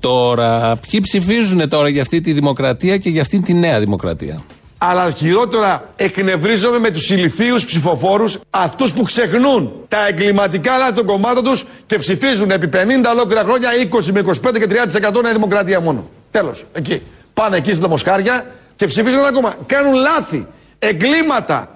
[0.00, 0.76] τώρα.
[0.90, 4.42] Ποιοι ψηφίζουν τώρα για αυτή τη δημοκρατία και για αυτή τη νέα δημοκρατία;
[4.78, 11.44] Αλλά χειρότερα εκνευρίζομαι με τους ηλικίους ψηφοφόρους αυτούς που ξεχνούν τα εγκληματικά λάθη των κομμάτων
[11.44, 12.76] τους και ψηφίζουν επί 50
[13.12, 14.66] ολόκληρα χρόνια 20 με 25 και
[15.18, 16.08] 30% νέα δημοκρατία μόνο.
[16.30, 16.64] Τέλος.
[16.72, 17.02] Εκεί.
[17.40, 19.54] Πάνε εκεί στα μοσχάρια και ψηφίζουν ακόμα.
[19.66, 20.46] Κάνουν λάθη.
[20.78, 21.74] Εγκλήματα.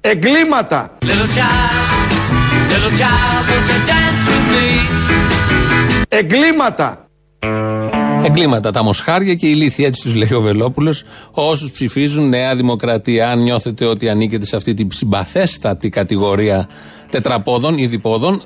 [0.00, 0.96] Εγκλήματα.
[6.08, 7.08] Εγκλήματα.
[8.24, 11.02] Εγκλήματα, τα μοσχάρια και η λύθη, έτσι τους λέει ο Βελόπουλος.
[11.30, 16.68] Όσους ψηφίζουν Νέα Δημοκρατία, αν νιώθετε ότι ανήκετε σε αυτή την συμπαθέστατη κατηγορία
[17.10, 18.42] τετραπόδων ή διπόδων,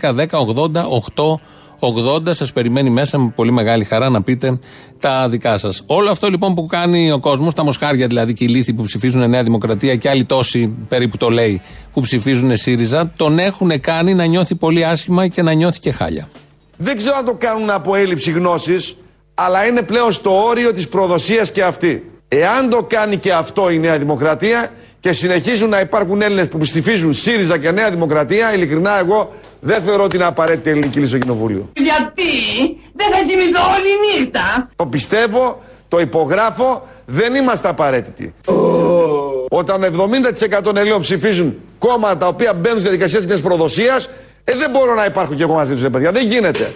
[0.00, 4.58] 2.11.10.80.880 σας περιμένει μέσα με πολύ μεγάλη χαρά να πείτε
[4.98, 5.82] τα δικά σας.
[5.86, 9.30] Όλο αυτό λοιπόν που κάνει ο κόσμος, τα μοσχάρια δηλαδή και οι λύθοι που ψηφίζουν
[9.30, 14.24] Νέα Δημοκρατία και άλλοι τόσοι περίπου το λέει που ψηφίζουν ΣΥΡΙΖΑ, τον έχουν κάνει να
[14.24, 16.28] νιώθει πολύ άσχημα και να νιώθει και χάλια.
[16.76, 18.96] Δεν ξέρω αν το κάνουν από έλλειψη γνώσης,
[19.34, 22.10] αλλά είναι πλέον στο όριο της προδοσίας και αυτή.
[22.28, 24.70] Εάν το κάνει και αυτό η Νέα Δημοκρατία
[25.02, 29.30] και συνεχίζουν να υπάρχουν Έλληνες που ψηφίζουν ΣΥΡΙΖΑ και Νέα Δημοκρατία, ειλικρινά εγώ
[29.60, 31.70] δεν θεωρώ ότι είναι απαραίτητη η ελληνική λύση στο Κοινοβούλιο.
[31.74, 32.32] Γιατί
[32.94, 34.70] δεν θα κοιμηθώ όλη νύχτα.
[34.76, 38.34] Το πιστεύω, το υπογράφω, δεν είμαστε απαραίτητοι.
[39.48, 39.82] Όταν
[40.72, 44.08] 70% Ελλήνων ψηφίζουν κόμματα τα οποία μπαίνουν στη διαδικασία της μιας προδοσίας,
[44.44, 46.12] ε, δεν μπορώ να υπάρχω κι εγώ μαζί τους, παιδιά.
[46.12, 46.72] Δεν γίνεται.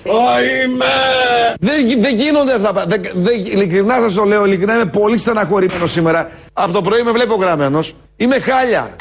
[1.60, 2.84] Δεν, δεν γίνονται αυτά.
[2.86, 6.30] Δεν, δεν, ειλικρινά σας το λέω, ειλικρινά είμαι πολύ στεναχωρημένος σήμερα.
[6.52, 7.94] Από το πρωί με βλέπω γραμμένος.
[8.18, 8.96] Είμαι χάλια.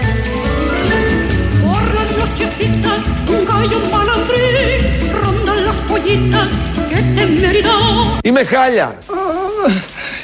[8.22, 8.98] Είμαι χάλια.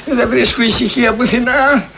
[0.04, 1.88] Δεν βρίσκω ησυχία πουθενά.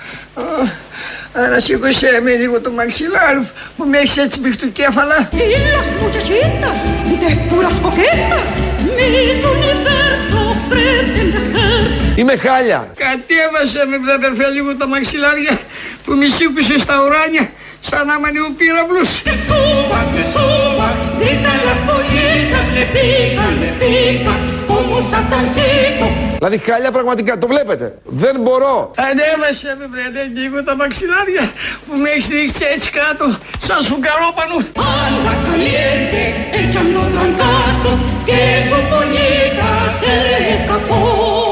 [1.33, 5.29] Ανασήκωσέ με λίγο το μαξιλάρι που με έχεις έτσι μπιχτουκέφαλα.
[5.77, 6.77] las muchachitas
[7.23, 8.47] de puras coquetas,
[8.85, 10.04] mis universo pretende ser.
[12.17, 12.93] Είμαι χάλια.
[12.97, 15.59] Κατέβασε με βραδερφέ λίγο τα μαξιλάρια
[16.05, 17.51] που με σήκωσε στα ουράνια
[17.81, 19.11] σαν να είναι ο πύραυλος.
[19.25, 26.07] Que suban, que suban, gritan las pollitas, me pican, me pican, como satancito.
[26.39, 27.99] Δηλαδή χάλια πραγματικά, το βλέπετε.
[28.05, 28.93] Δεν μπορώ.
[28.97, 31.53] Ανέβασε με βρε λίγο τα μαξιλάρια
[31.87, 33.25] που με έχεις ρίξει έτσι κάτω
[33.67, 34.57] σαν σφουγγαρόπανο.
[35.05, 36.23] Anda caliente,
[36.61, 37.97] echando trancazos,
[38.27, 41.44] que su pollita se le escapó.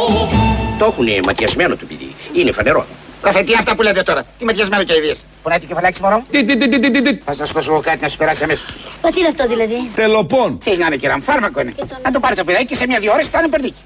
[0.78, 2.14] Το έχουν ματιασμένο το παιδί.
[2.32, 2.86] Είναι φανερό.
[3.22, 5.24] Καφέ, τι αυτά που λέτε τώρα; Τι ματιασμένο και ιδίες.
[5.42, 6.26] Πονάει το κεφαλάκι, μωρό μου.
[6.30, 7.20] Τι, τι, τι, τι, τι, τι, τι.
[7.32, 8.74] Θα σου δώσω κάτι να σου περάσει αμέσως.
[9.02, 10.58] Μα τι είναι αυτό δηλαδή; Τελοπών.
[10.64, 11.74] Θες να είναι κύρα μου, φάρμακο είναι.
[12.02, 13.82] Αν το πάρει το παιδάκι και σε μια-δυο ώρες θα είναι περδίκι.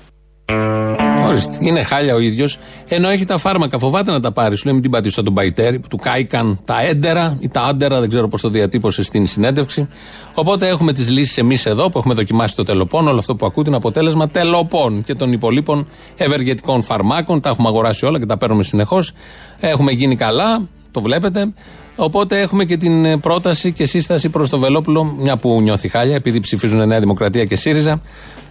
[1.26, 1.58] Ορίστε.
[1.60, 3.78] Είναι χάλια ο ίδιος, ενώ έχει τα φάρμακα.
[3.78, 4.56] Φοβάται να τα πάρει.
[4.56, 8.00] Σου λέει: Μην την πατήσω τον Παϊτέρη που του κάηκαν τα έντερα ή τα άντερα,
[8.00, 9.88] δεν ξέρω πώς το διατύπωσε στην συνέντευξη.
[10.34, 13.08] Οπότε έχουμε τις λύσεις εμείς εδώ που έχουμε δοκιμάσει το τελοπών.
[13.08, 17.40] Όλο αυτό που ακούτε είναι αποτέλεσμα τελοπών και των υπολείπων ευεργετικών φαρμάκων.
[17.40, 19.12] Τα έχουμε αγοράσει όλα και τα παίρνουμε συνεχώς.
[19.60, 21.52] Έχουμε γίνει καλά, το βλέπετε.
[21.96, 26.40] Οπότε έχουμε και την πρόταση και σύσταση προς το Βελόπουλο, μια που νιώθει χάλια, επειδή
[26.40, 28.00] ψηφίζουν Νέα Δημοκρατία και ΣΥΡΙΖΑ,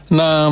[0.07, 0.47] να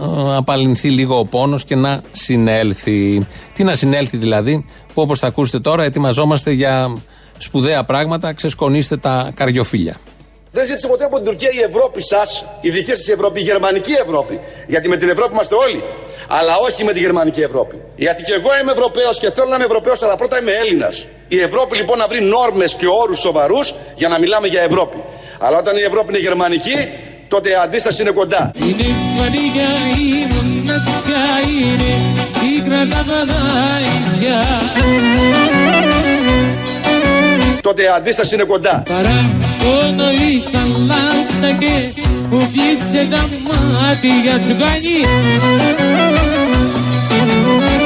[0.00, 3.26] ε, απαλληλθεί λίγο ο πόνος και να συνέλθει.
[3.54, 6.98] Τι να συνέλθει δηλαδή, που όπως θα ακούσετε τώρα ετοιμαζόμαστε για
[7.36, 9.96] σπουδαία πράγματα, ξεσκονίστε τα καριοφίλια.
[10.52, 13.92] Δεν ζήτησε ποτέ από την Τουρκία η Ευρώπη σας, η δική σας Ευρώπη, η γερμανική
[13.92, 14.38] Ευρώπη.
[14.66, 15.82] Γιατί με την Ευρώπη είμαστε όλοι.
[16.28, 17.82] Αλλά όχι με τη γερμανική Ευρώπη.
[17.96, 21.06] Γιατί και εγώ είμαι Ευρωπαίος και θέλω να είμαι Ευρωπαίος, αλλά πρώτα είμαι Έλληνας.
[21.28, 25.02] Η Ευρώπη λοιπόν να βρει νόρμες και όρους σοβαρούς για να μιλάμε για Ευρώπη.
[25.38, 26.76] Αλλά όταν η Ευρώπη είναι γερμανική,
[27.28, 28.50] τότε η αντίσταση είναι κοντά.
[37.60, 38.82] Τότε η αντίσταση είναι κοντά.
[38.88, 44.98] Παραπονό η θάλασσα και που πλήξε τα μάτια τσουκάνι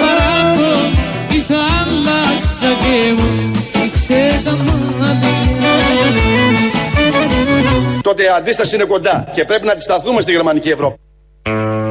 [0.02, 0.74] Παραπονό
[1.30, 4.56] η θάλασσα και μου πλήξε τα
[4.98, 6.41] μάτια
[8.02, 10.96] Τότε η αντίσταση είναι κοντά και πρέπει να αντισταθούμε στη γερμανική Ευρώπη.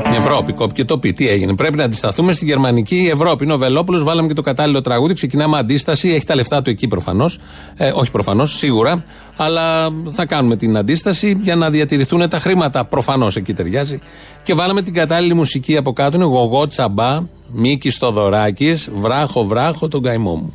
[0.10, 0.54] Μια Ευρώπη.
[0.54, 1.14] Κόπηκε το πει.
[1.14, 1.56] Τι έγινε.
[1.56, 3.44] Πρέπει να αντισταθούμε στη γερμανική Ευρώπη.
[3.44, 5.14] Είναι ο Βελόπουλο, βάλαμε και το κατάλληλο τραγούδι.
[5.14, 6.10] Ξεκινάμε αντίσταση.
[6.10, 7.30] Έχει τα λεφτά του εκεί προφανώ.
[7.78, 9.04] Ε, όχι προφανώ, σίγουρα.
[9.38, 12.86] Αλλά θα κάνουμε την αντίσταση για να διατηρηθούν τα χρήματα.
[12.86, 14.00] Προφανώ εκεί ταιριάζει.
[14.44, 16.18] Και βάλαμε την κατάλληλη μουσική από κάτω.
[16.18, 20.54] Είναι γογό τσαμπά, Μίκη Στοδωράκη, βράχο βράχο τον καημό μου.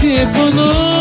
[0.00, 0.91] Και πονώ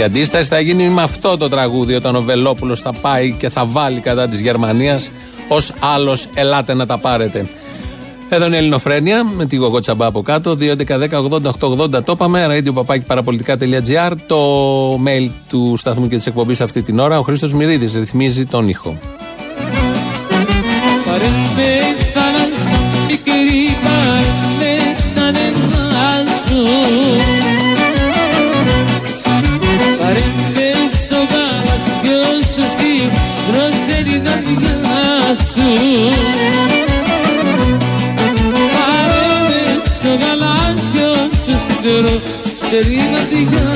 [0.00, 3.64] Η αντίσταση θα γίνει με αυτό το τραγούδι όταν ο Βελόπουλος θα πάει και θα
[3.66, 5.10] βάλει κατά της Γερμανίας
[5.48, 7.46] ως άλλος ελάτε να τα πάρετε.
[8.28, 10.56] Εδώ είναι η Ελληνοφρένεια με τη Γογό Τσαμπά από κάτω.
[10.60, 12.46] 2.11.10.80.880 το είπαμε.
[12.50, 14.12] Radio παπάκι παραπολιτικά.gr.
[14.26, 14.38] Το
[14.94, 17.18] mail του σταθμού και της εκπομπής αυτή την ώρα.
[17.18, 18.98] Ο Χρήστος Μυρίδης ρυθμίζει τον ήχο.
[21.04, 21.80] Παρέμβε
[35.60, 36.10] σου
[38.74, 43.72] Παρέμβε στο γαλάζιο σου στη δροσερή καρδιά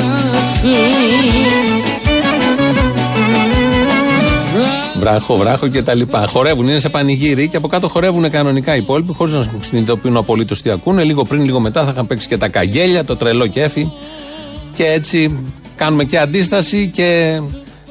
[0.60, 0.74] σου
[4.98, 6.26] Βράχο, βράχο και τα λοιπά.
[6.26, 10.62] Χορεύουν, είναι σε πανηγύρι και από κάτω χορεύουν κανονικά οι υπόλοιποι, χωρίς να συνειδητοποιούν απολύτως
[10.62, 11.04] τι ακούνε.
[11.04, 13.90] Λίγο πριν, λίγο μετά θα είχαν παίξει και τα καγγέλια, το τρελό κέφι.
[14.74, 15.38] Και έτσι
[15.76, 17.40] κάνουμε και αντίσταση και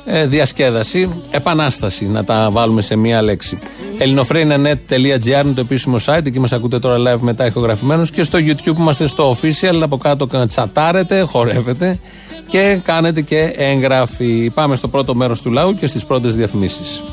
[0.05, 3.57] ε, διασκέδαση, επανάσταση, να τα βάλουμε σε μία λέξη.
[3.97, 8.75] ελληνοφρένια.net.gr είναι το επίσημο site, εκεί μας ακούτε τώρα live μετά ηχογραφημένους και στο YouTube
[8.75, 11.99] που είμαστε στο official, από κάτω τσατάρετε, χορεύετε
[12.47, 14.51] και κάνετε και εγγραφή.
[14.53, 17.03] Πάμε στο πρώτο μέρος του λαού και στις πρώτες διαφημίσεις.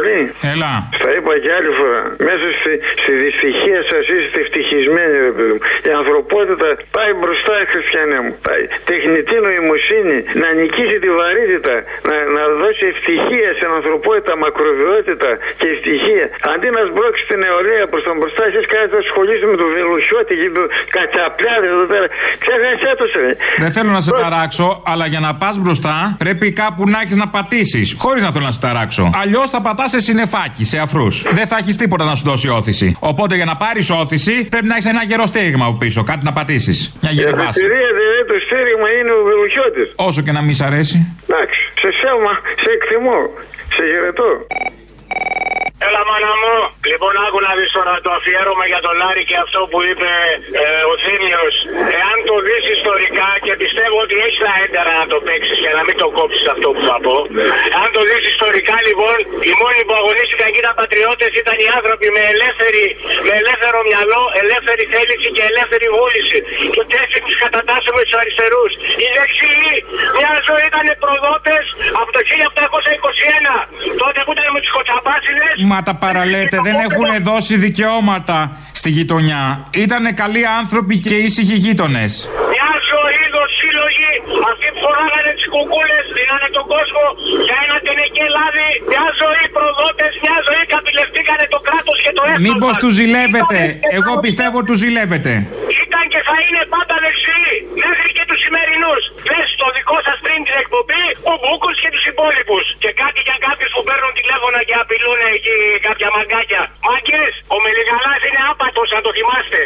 [0.00, 0.22] Αποστολή.
[0.52, 0.72] Έλα.
[0.98, 2.02] Στα είπα και άλλη φορά.
[2.28, 5.62] Μέσα στη, στη δυστυχία σας είστε ευτυχισμένοι, ρε παιδί μου.
[5.90, 8.32] Η ανθρωπότητα πάει μπροστά, χριστιανέ μου.
[8.46, 8.64] Πάει.
[8.90, 11.76] Τεχνητή νοημοσύνη να νικήσει τη βαρύτητα,
[12.08, 16.26] να, να δώσει ευτυχία στην ανθρωπότητα, μακροβιότητα και ευτυχία.
[16.52, 20.34] Αντί να σμπρώξει την νεολαία προς τα μπροστά, εσείς κάνετε να ασχολείστε με τον Βελουχιώτη
[20.40, 22.06] και τον Κατσαπλάδε εδώ πέρα.
[22.42, 23.30] Ξέχασέ το, ρε.
[23.62, 27.26] Δεν θέλω να σε ταράξω, αλλά για να πας μπροστά πρέπει κάπου να έχεις να
[27.36, 27.88] πατήσεις.
[28.02, 29.04] Χωρίς να θέλω να σε ταράξω.
[29.22, 31.16] Αλλιώς θα πατάς σε συννεφάκι, σε αφρούς.
[31.38, 32.96] Δεν θα έχεις τίποτα να σου δώσει όθηση.
[33.00, 36.32] Οπότε για να πάρεις όθηση πρέπει να έχεις ένα γερό στήριγμα από πίσω, κάτι να
[36.32, 36.78] πατήσεις.
[37.00, 37.48] Μια Η γερή βάση.
[37.48, 39.88] αφετηρία δηλαδή το στήριγμα είναι ο Βελουχιώτης.
[40.08, 40.96] Όσο και να μη σ' αρέσει.
[41.28, 43.18] Εντάξει, σε σέλμα, σε εκτιμώ,
[43.74, 44.30] σε χαιρετώ.
[45.86, 46.54] Έλα μάνα μου.
[46.90, 50.10] Λοιπόν, άκου να δεις τώρα το αφιέρωμα για τον Άρη και αυτό που είπε
[50.62, 51.54] ε, ο Θήμιος.
[51.98, 55.82] Εάν το δεις ιστορικά και πιστεύω ότι έχεις τα έντερα να το παίξεις και να
[55.86, 57.16] μην το κόψεις αυτό που θα πω.
[57.82, 59.16] Αν το δεις ιστορικά λοιπόν,
[59.48, 62.84] οι μόνοι που αγωνίστηκαν εκεί τα πατριώτες ήταν οι άνθρωποι με, ελεύθερη,
[63.26, 66.38] με ελεύθερο μυαλό, ελεύθερη θέληση και ελεύθερη βούληση.
[66.72, 68.70] Και ότι έτσι τους κατατάσσουμε τους αριστερούς.
[69.02, 69.72] Οι δεξιοί
[70.18, 71.64] μια ζωή ήταν προδότες
[72.00, 73.56] από το 1721.
[74.02, 79.66] Τότε που ήταν με τους κοτσαπάσιδες Μα τα παραλέτε, δεν έχουν δώσει δικαιώματα στη γειτονιά.
[79.70, 82.28] Ήτανε καλοί άνθρωποι και ήσυχοι γείτονες.
[82.52, 82.89] Μια ζωή δοσύλλογοι,
[84.50, 87.04] αυτοί που φοράγανε τις κουκούλες, δίνανε τον κόσμο
[87.48, 88.70] για ένα τενεκέ λάδι.
[88.92, 92.44] Μια ζωή προδότες, μια ζωή καπηλευτήκανε το κράτος και το έθνος.
[92.46, 92.80] Μήπως μας.
[92.82, 95.32] τους ζηλεύετε; Ήταν και Εγώ θα- πιστεύω τους ζηλεύετε.
[95.84, 97.52] Ήταν και θα είναι πάντα δεξιοί.
[97.84, 99.02] Μέχρι και τους σημερινούς.
[99.28, 102.64] Θε το δικό σας πριν την εκπομπή, ο Μπούκος και τους υπόλοιπους.
[102.82, 105.56] Και κάτι για κάποιους που παίρνουν τηλέφωνα και απειλούν εκεί
[105.88, 106.62] κάποια μαγκάκια.
[106.88, 109.60] Μάγκες, ο Μελιγαλάς είναι άπατος, να το θυμάστε.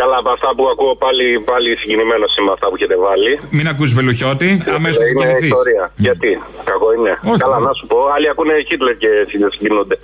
[0.00, 3.32] Καλά, από αυτά που ακούω πάλι, πάλι συγκινημένο είμαι με αυτά που έχετε βάλει.
[3.56, 5.46] Μην ακούς βελουχιώτη, αμέσως θα είναι συγκινηθεί.
[5.52, 5.84] ιστορία.
[6.06, 6.30] Γιατί,
[6.70, 7.12] κακό είναι.
[7.30, 7.40] Όχι.
[7.44, 7.98] Καλά, να σου πω.
[8.14, 9.96] Άλλοι ακούνε Χίτλερ και συ- συγκινούνται.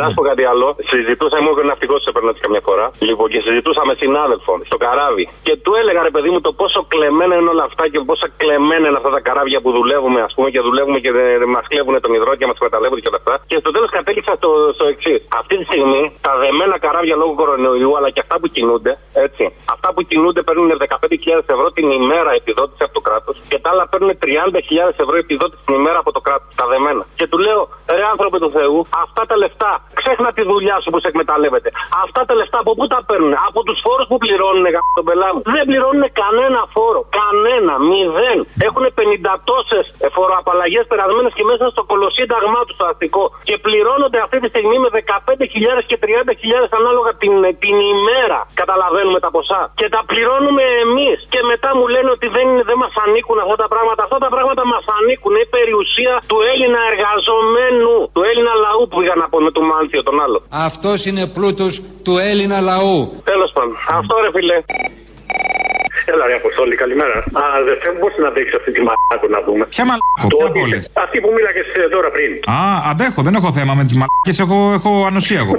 [0.00, 0.66] να σου πω κάτι άλλο.
[0.92, 2.86] Συζητούσα, ήμουν και ναυτικός σε έπαιρνα καμιά φορά.
[3.08, 5.24] Λοιπόν, και συζητούσα με συνάδελφο στο καράβι.
[5.46, 8.84] Και του έλεγα, ρε παιδί μου, το πόσο κλεμμένα είναι όλα αυτά και πόσο κλεμμένα
[8.88, 11.10] είναι αυτά τα καράβια που δουλεύουμε, ας πούμε, και δουλεύουμε και
[11.54, 13.34] μας κλέβουν τον υδρό και μας εκμεταλλεύονται και όλα αυτά.
[13.50, 15.18] Και στο τέλος κατέληξα στο, στο εξής.
[15.40, 18.92] Αυτή τη στιγμή τα δεμένα καράβια λόγω κορονοϊού, αλλά και αυτά που κινούνται,
[19.24, 19.44] έτσι.
[19.74, 23.84] Αυτά που κινούνται παίρνουν 15.000 ευρώ την ημέρα επιδότηση από το κράτος και τα άλλα
[23.90, 26.48] παίρνουν 30.000 ευρώ επιδότηση την ημέρα από το κράτος.
[26.60, 27.04] Τα δεμένα.
[27.18, 27.62] Και του λέω,
[27.98, 31.68] ρε άνθρωπε του Θεού, αυτά τα λεφτά, ξέχνα τη δουλειά σου που σε εκμεταλλεύεται.
[32.04, 35.28] Αυτά τα λεφτά από πού τα παίρνουν, από τους φόρους που πληρώνουν, γα τον πελά
[35.34, 35.40] μου.
[35.56, 37.00] Δεν πληρώνουν κανένα φόρο.
[37.18, 37.36] Κανένα.
[37.36, 38.38] Κανένα, μηδέν.
[38.68, 39.78] Έχουν 50 τόσε
[40.16, 43.24] φοροαπαλλαγές περασμένες και μέσα στο κολοσύνταγμά τους στο αστικό.
[43.48, 48.38] Και πληρώνονται αυτή τη στιγμή με 15.000 και 30.000 ανάλογα την, την ημέρα.
[48.60, 49.62] Καταλαβαίνουμε τα ποσά.
[49.80, 51.16] Και τα πληρώνουμε εμείς.
[51.32, 54.00] Και μετά μου λένε ότι δεν, δεν μας ανήκουν αυτά τα πράγματα.
[54.06, 55.30] Αυτά τα πράγματα μας ανήκουν.
[55.34, 57.92] Είναι περιουσία του Έλληνα εργαζομένου.
[58.16, 60.38] Του Έλληνα λαού που πήγα να πω με του Μάνθιο τον άλλο.
[60.68, 61.72] Αυτός είναι πλούτος
[62.06, 62.96] του Έλληνα λαού.
[63.32, 63.76] Τέλος πάντων.
[64.00, 64.58] Αυτό ρε φιλέ.
[66.12, 67.16] Έλα, ρε Αποστόλη, καλημέρα.
[67.42, 69.64] Α, δεν θέλω πώς να δείξει αυτή τη μαλάκο να πούμε.
[69.74, 70.78] Ποια μαλάκο, Το ποια ότι- πόλη.
[71.04, 71.66] Αυτή που μίλαγες
[71.96, 72.30] τώρα πριν.
[72.56, 72.58] Α,
[72.90, 75.56] αντέχω, δεν έχω θέμα με τις μαλάκες, έχω, έχω ανοσία εγώ.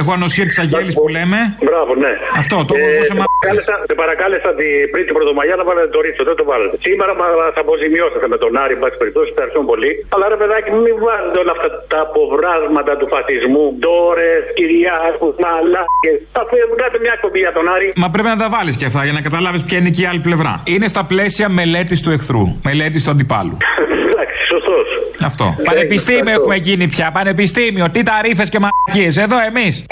[0.00, 1.38] Έχω ανοσία της Αγέλης που λέμε.
[1.68, 2.12] Μπράβο, ναι.
[2.40, 6.00] Αυτό, το έχω εγώ σε σε παρακάλεσα, σε παρακάλεσα την Πρίτη Πρωτομαγιά να βάλετε το
[6.04, 6.74] ρίτσο, δεν το βάλετε.
[6.88, 7.26] Σήμερα μα
[7.56, 9.90] θα αποζημιώσετε με τον Άρη, εν πάση περιπτώσει, ευχαριστούμε πολύ.
[10.14, 13.64] Αλλά ρε παιδάκι, μην βάζετε όλα αυτά τα αποβράσματα του φασισμού.
[13.80, 16.16] Ντόρες, κυριάκου, μαλάκες.
[16.40, 17.86] Αφού βγάλετε μια εκπομπή για τον Άρη.
[18.02, 20.20] Μα πρέπει να τα βάλεις και αυτά για να καταλάβεις ποια είναι και η άλλη
[20.20, 20.62] πλευρά.
[20.64, 23.56] Είναι στα πλαίσια μελέτης του εχθρού, μελέτης του αντιπάλου.
[24.12, 24.86] Εντάξει, σωστός.
[25.20, 25.56] Αυτό.
[25.64, 27.10] Πανεπιστήμιο έχουμε γίνει πια.
[27.10, 27.90] Πανεπιστήμιο.
[27.90, 29.16] Τι ταρήφε και μαλακίες.
[29.24, 29.84] Εδώ εμείς.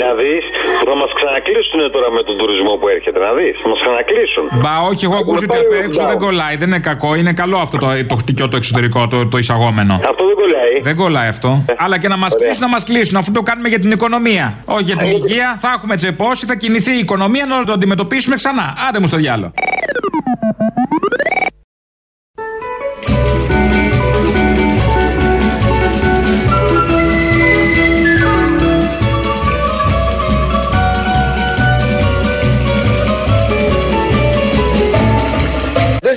[0.00, 0.55] Να δεις που
[0.88, 3.18] θα μας ξανακλείσουν τώρα με τον τουρισμό που έρχεται.
[3.26, 4.44] Να δεις, θα μας ξανακλείσουν.
[4.62, 6.54] Μπα, όχι, εγώ ακούω ότι απ' έξω δεν κολλάει.
[6.60, 7.10] Δεν είναι κακό.
[7.20, 9.94] Είναι καλό αυτό το, το χτυκιό το εξωτερικό, το, το εισαγόμενο.
[10.10, 10.74] Αυτό δεν κολλάει.
[10.88, 11.64] Δεν κολλάει αυτό.
[11.84, 13.16] Αλλά και να μας κλείσουν, να μας κλείσουν.
[13.16, 14.46] Αφού το κάνουμε για την οικονομία.
[14.64, 15.56] Όχι για την υγεία.
[15.58, 18.74] Θα έχουμε τσεπώσει, θα κινηθεί η οικονομία να το αντιμετωπίσουμε ξανά.
[18.88, 19.52] Άντε μου στο διάλο.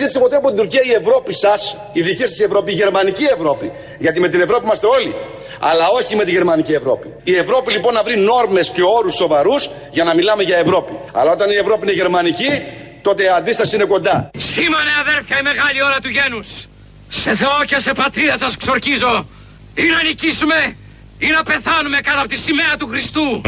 [0.09, 3.71] Ζήτησε ποτέ από την Τουρκία η Ευρώπη σας, η δική σας Ευρώπη, η γερμανική Ευρώπη.
[3.99, 5.15] Γιατί με την Ευρώπη είμαστε όλοι.
[5.59, 7.07] Αλλά όχι με τη γερμανική Ευρώπη.
[7.23, 10.93] Η Ευρώπη λοιπόν να βρει νόρμες και όρους σοβαρούς για να μιλάμε για Ευρώπη.
[11.11, 12.51] Αλλά όταν η Ευρώπη είναι γερμανική,
[13.01, 14.31] τότε η αντίσταση είναι κοντά.
[14.37, 16.47] Σήμανε αδέρφια η μεγάλη ώρα του γένους.
[17.09, 19.27] Σε Θεό και σε πατρίδα σας ξορκίζω.
[19.75, 20.75] Ή να νικήσουμε
[21.17, 23.41] ή να πεθάνουμε κάτω από τη σημαία του Χριστού.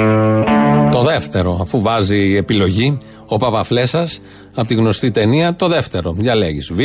[0.92, 2.98] Το δεύτερο, αφού βάζει επιλογή
[3.34, 4.08] ο Παπαφλέσσα
[4.56, 6.14] από τη γνωστή ταινία, το δεύτερο.
[6.18, 6.80] Διαλέγεις Β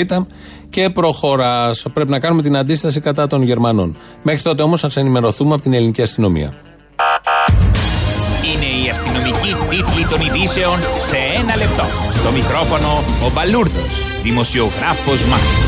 [0.71, 1.85] και προχωράς.
[1.95, 3.97] Πρέπει να κάνουμε την αντίσταση κατά των Γερμανών.
[4.23, 6.55] Μέχρι τότε όμως θα σε ενημερωθούμε από την ελληνική αστυνομία.
[8.55, 11.85] Είναι η αστυνομική τίτλη των ειδήσεων σε ένα λεπτό.
[12.13, 12.89] Στο μικρόφωνο
[13.27, 15.66] ο Μπαλούρδος, δημοσιογράφος Μάρκος.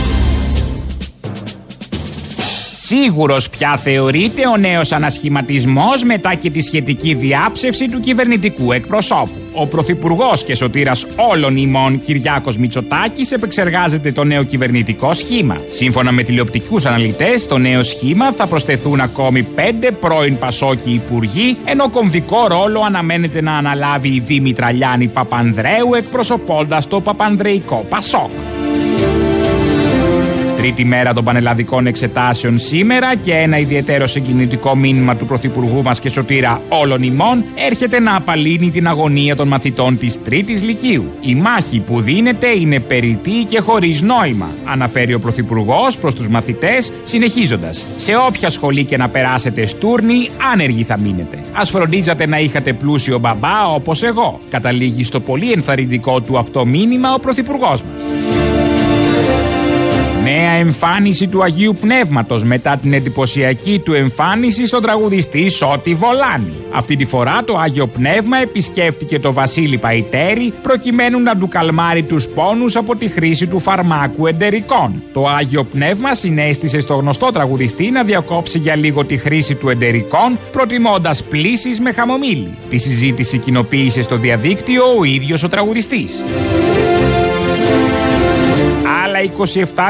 [2.90, 9.40] Σίγουρος πια θεωρείται ο νέος ανασχηματισμός μετά και τη σχετική διάψευση του κυβερνητικού εκπροσώπου.
[9.52, 15.56] Ο Πρωθυπουργός και σωτήρας όλων ημών Κυριάκος Μητσοτάκης επεξεργάζεται το νέο κυβερνητικό σχήμα.
[15.70, 21.90] Σύμφωνα με τηλεοπτικούς αναλυτές, στο νέο σχήμα θα προσθεθούν ακόμη πέντε πρώην Πασόκοι υπουργοί, ενώ
[21.90, 28.30] κομβικό ρόλο αναμένεται να αναλάβει η Δήμητρα Λιάννη Παπανδρέου εκπροσωπώντας το Παπανδρεϊκό Πασόκ.
[30.58, 36.08] Τρίτη μέρα των πανελλαδικών εξετάσεων σήμερα και ένα ιδιαίτερο συγκινητικό μήνυμα του Πρωθυπουργού μας και
[36.08, 41.04] σωτήρα όλων ημών έρχεται να απαλύνει την αγωνία των μαθητών της Τρίτης Λυκείου.
[41.20, 46.92] Η μάχη που δίνεται είναι περιττή και χωρίς νόημα, αναφέρει ο Πρωθυπουργός προς τους μαθητές,
[47.02, 47.86] συνεχίζοντας.
[47.96, 51.38] Σε όποια σχολή και να περάσετε στούρνη, άνεργοι θα μείνετε.
[51.52, 54.38] Α φροντίζατε να είχατε πλούσιο μπαμπά όπως εγώ.
[54.50, 58.02] Καταλήγει στο πολύ ενθαρρυντικό του αυτό μήνυμα ο Πρωθυπουργός μας.
[60.30, 66.52] Νέα εμφάνιση του Αγίου Πνεύματος μετά την εντυπωσιακή του εμφάνιση στον τραγουδιστή Σώτη Βολάνη.
[66.72, 72.26] Αυτή τη φορά το Άγιο Πνεύμα επισκέφτηκε το Βασίλη Παϊτέρη προκειμένου να του καλμάρει τους
[72.26, 75.02] πόνους από τη χρήση του φαρμάκου εντερικών.
[75.12, 80.38] Το Άγιο Πνεύμα συνέστησε στο γνωστό τραγουδιστή να διακόψει για λίγο τη χρήση του εντερικών
[80.52, 82.56] προτιμώντας πλήσεις με χαμομήλι.
[82.68, 86.22] Τη συζήτηση κοινοποίησε στο διαδίκτυο ο ίδιος ο τραγουδιστής.
[89.18, 89.30] Άλλα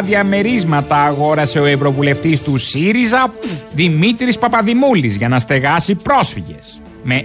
[0.00, 3.32] 27 διαμερίσματα αγόρασε ο Ευρωβουλευτής του ΣΥΡΙΖΑ
[3.72, 6.82] Δημήτρης Παπαδημούλης για να στεγάσει πρόσφυγες.
[7.02, 7.24] Με...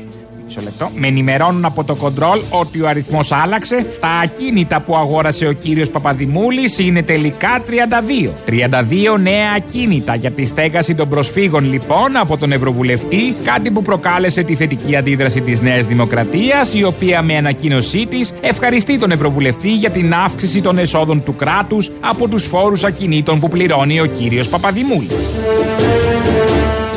[0.55, 0.89] Μισό λεπτό.
[0.95, 3.85] Με ενημερώνουν από το κοντρόλ ότι ο αριθμός άλλαξε.
[3.99, 8.33] Τα ακίνητα που αγόρασε ο κύριος Παπαδημούλης είναι τελικά 32.
[8.45, 14.43] 32 νέα ακίνητα για τη στέγαση των προσφύγων λοιπόν από τον Ευρωβουλευτή, κάτι που προκάλεσε
[14.43, 19.89] τη θετική αντίδραση της Νέας Δημοκρατίας, η οποία με ανακοίνωσή της ευχαριστεί τον Ευρωβουλευτή για
[19.89, 25.15] την αύξηση των εσόδων του κράτους από τους φόρους ακινήτων που πληρώνει ο κύριος Παπαδημούλης.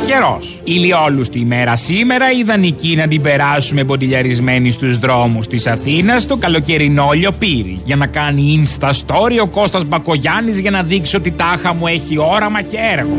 [0.07, 0.61] Καιρός.
[0.63, 7.81] Ηλιόλουστη ημέρα σήμερα, ιδανική να την περάσουμε μποντιλιαρισμένοι στους δρόμους της Αθήνας στο καλοκαιρινό λιοπύρι.
[7.85, 12.17] Για να κάνει insta story ο Κώστας Μπακογιάννης για να δείξει ότι τάχα μου έχει
[12.17, 13.17] όραμα και έργο.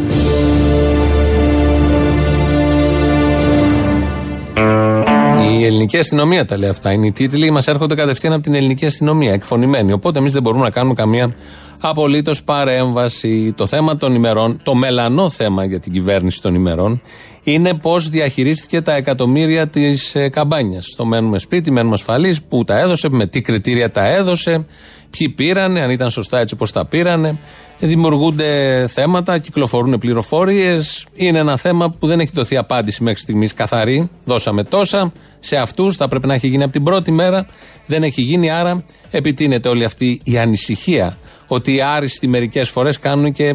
[5.61, 6.93] Η ελληνική αστυνομία τα λέει αυτά.
[6.93, 9.93] Είναι οι τίτλοι, μας έρχονται κατευθείαν από την ελληνική αστυνομία, εκφωνημένοι.
[9.93, 11.35] Οπότε εμείς δεν μπορούμε να κάνουμε καμία
[11.81, 13.53] απολύτως παρέμβαση.
[13.57, 17.03] Το θέμα των ημερών, το μελανό θέμα για την κυβέρνηση των ημερών,
[17.45, 20.95] είναι πώς διαχειρίστηκε τα εκατομμύρια της ε, καμπάνιας.
[20.97, 24.67] Το μένουμε σπίτι, μένουμε ασφαλείς, πού τα έδωσε, με τι κριτήρια τα έδωσε,
[25.11, 27.37] ποιοι πήρανε, αν ήταν σωστά έτσι όπως τα πήρανε.
[27.81, 31.07] Δημιουργούνται θέματα, κυκλοφορούν πληροφορίες.
[31.15, 34.11] Είναι ένα θέμα που δεν έχει δοθεί απάντηση μέχρι στιγμής καθαρή.
[34.25, 35.13] Δώσαμε τόσα.
[35.41, 37.47] Σε αυτούς θα πρέπει να έχει γίνει από την πρώτη μέρα.
[37.87, 43.33] Δεν έχει γίνει, άρα επιτείνεται όλη αυτή η ανησυχία ότι οι άριστοι μερικές φορές κάνουν
[43.33, 43.55] και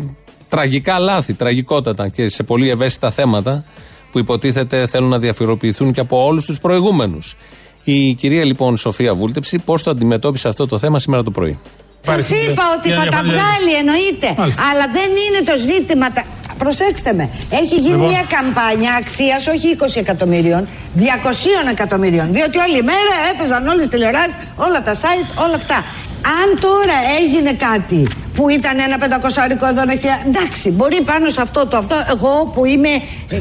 [0.50, 3.64] τραγικά λάθη, τραγικότατα και σε πολύ ευαίσθητα θέματα
[4.12, 7.36] που υποτίθεται θέλουν να διαφοροποιηθούν και από όλους τους προηγούμενους.
[7.84, 11.60] Η κυρία λοιπόν Σοφία Βούλτεψη, πώς το αντιμετώπισε αυτό το θέμα σήμερα το πρωί;
[12.02, 14.28] Σας είπα ότι θα τα βγάλει, εννοείται.
[14.72, 16.12] Αλλά δεν είναι το ζήτημα.
[16.12, 16.26] τα-
[16.58, 17.30] Προσέξτε με.
[17.50, 18.08] Έχει γίνει Λοιπόν.
[18.10, 22.34] μια καμπάνια αξίας όχι 20 εκατομμυρίων, 200 εκατομμυρίων.
[22.34, 25.86] Διότι όλη η μέρα έπαιζαν όλες τις τηλεοράσεις, όλα τα site, όλα αυτά.
[26.26, 30.22] Αν τώρα έγινε κάτι που ήταν ένα πεντακοσάρικο εδώ, ένα χιλιάδε.
[30.28, 31.96] Εντάξει, μπορεί πάνω σε αυτό το αυτό.
[32.10, 32.90] Εγώ που είμαι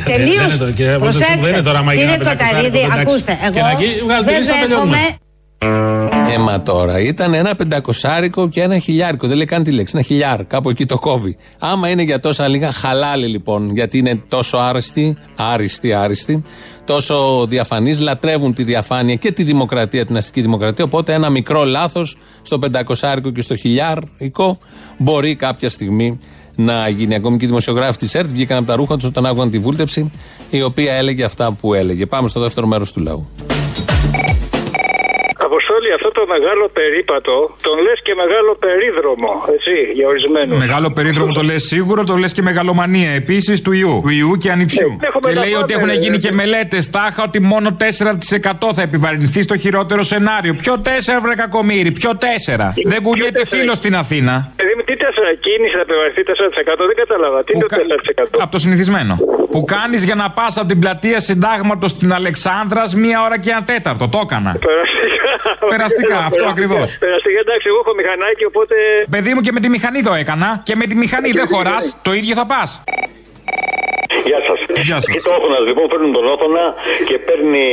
[0.05, 0.35] τελείω.
[0.35, 3.01] δεν είναι το- κύριε Βούλτεψη, δεν είναι τώρα άμα γίνει Κύριε ένα πεντακοσάρικο, Κοταρίδη, εντάξει.
[3.01, 3.33] ακούστε.
[3.53, 4.97] Και Εγώ να γίνει, βγάλτε δεν λίστα, τελειώνουμε.
[4.97, 5.17] δέχομαι
[6.35, 7.01] Έμα τώρα.
[7.01, 9.27] Ήταν ένα πεντακοσάρικο και ένα χιλιάρικο.
[9.27, 9.93] Δεν λέει καν τη λέξη.
[9.97, 10.45] Ένα χιλιάρ.
[10.45, 11.37] Κάπου εκεί το κόβει.
[11.59, 13.71] Άμα είναι για τόσα λίγα, χαλάλη λοιπόν.
[13.71, 16.43] Γιατί είναι τόσο άριστοι, άριστοι, άριστοι,
[16.85, 20.85] τόσο διαφανείς, λατρεύουν τη διαφάνεια και τη δημοκρατία, την αστική δημοκρατία.
[20.85, 24.59] Οπότε ένα μικρό λάθος στο πεντακοσάρικο και στο χιλιάρικο
[24.99, 26.19] μπορεί κάποια στιγμή
[26.55, 27.15] να γίνει.
[27.15, 30.11] Ακόμη και οι δημοσιογράφοι της ΕΡΤ βγήκαν από τα ρούχα τους όταν άκουγαν τη βούλτεψη,
[30.51, 32.07] η οποία έλεγε αυτά που έλεγε.
[32.07, 33.29] Πάμε στο δεύτερο μέρος του λαού.
[35.93, 39.33] Αποστόλη, αυτό το μεγάλο περίπατο τον λες και μεγάλο περίδρομο.
[39.57, 40.59] Έτσι, για ορισμένους.
[40.59, 44.01] Μεγάλο περίδρομο το λες σίγουρο, το λες και μεγαλομανία επίσης του ιού.
[44.05, 44.91] Του ιού και ανιψιού.
[45.01, 46.25] Ε, έχουμε και τα λέει πάντα, ότι έχουν ρε, γίνει ρε.
[46.25, 50.55] και μελέτες τάχα ότι μόνο 4% θα επιβαρυνθεί στο χειρότερο σενάριο.
[50.55, 50.89] Ποιο 4
[51.23, 52.73] βρε κακομίρι, ποιο 4.
[52.85, 54.35] Δεν κουνιέται φίλος στην Αθήνα.
[54.57, 57.45] Δηλαδή, με τι τέσσερα κίνηση θα επιβαρυνθεί 4%, δεν κατάλαβα.
[57.45, 58.43] Τι είναι το 4%.
[58.45, 59.15] Από το συνηθισμένο.
[59.51, 63.63] Που κάνεις για να πας από την πλατεία Συντάγματος στην Αλεξάνδρας μία ώρα και ένα
[63.63, 64.09] τέταρτο.
[64.09, 64.59] Το έκανα.
[65.43, 65.69] Περαστικά.
[65.69, 66.99] Περαστικά, αυτό ακριβώς.
[66.99, 68.75] Περαστικά, εντάξει, εγώ έχω μηχανάκι, οπότε.
[69.11, 70.61] Παιδί μου και με τη μηχανή το έκανα.
[70.63, 72.85] Και με τη μηχανή δεν χωράς, το ίδιο θα πας.
[74.29, 74.59] Γεια σας.
[74.89, 75.11] Γεια σας.
[75.15, 76.65] Και το Όθωνα λοιπόν παίρνουν τον Όθωνα
[77.09, 77.65] και παίρνει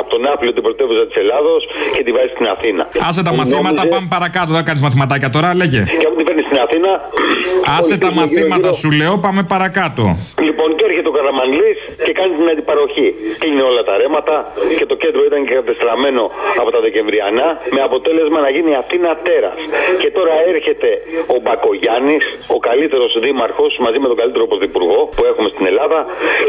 [0.00, 1.60] από τον Άπλιο την πρωτεύουσα της Ελλάδος
[1.94, 2.82] και τη βάζει στην Αθήνα.
[3.08, 4.50] Άσε τα Που μαθήματα, νόμιζε- πάμε παρακάτω.
[4.58, 5.80] Δεν κάνεις μαθηματάκια τώρα, λέγε.
[6.00, 6.90] Και από την παίρνει στην Αθήνα.
[7.78, 8.80] Άσε όλοι τα πήγαινε μαθήματα γύρω-γύρω.
[8.82, 10.04] σου λέω, πάμε παρακάτω.
[10.48, 13.08] Λοιπόν, και έρχεται ο Καραμανλής και κάνει την αντιπαροχή.
[13.42, 14.34] Κλείνει όλα τα ρέματα
[14.78, 16.22] και το κέντρο ήταν και κατεστραμμένο
[16.60, 19.58] από τα Δεκεμβριανά με αποτέλεσμα να γίνει Αθήνα τέρας.
[20.00, 20.88] Και τώρα έρχεται
[21.34, 22.24] ο Μπακογιάννης,
[22.56, 25.93] ο καλύτερος δήμαρχος μαζί με τον καλύτερο πρωθυπουργό που έχουμε στην Ελλάδα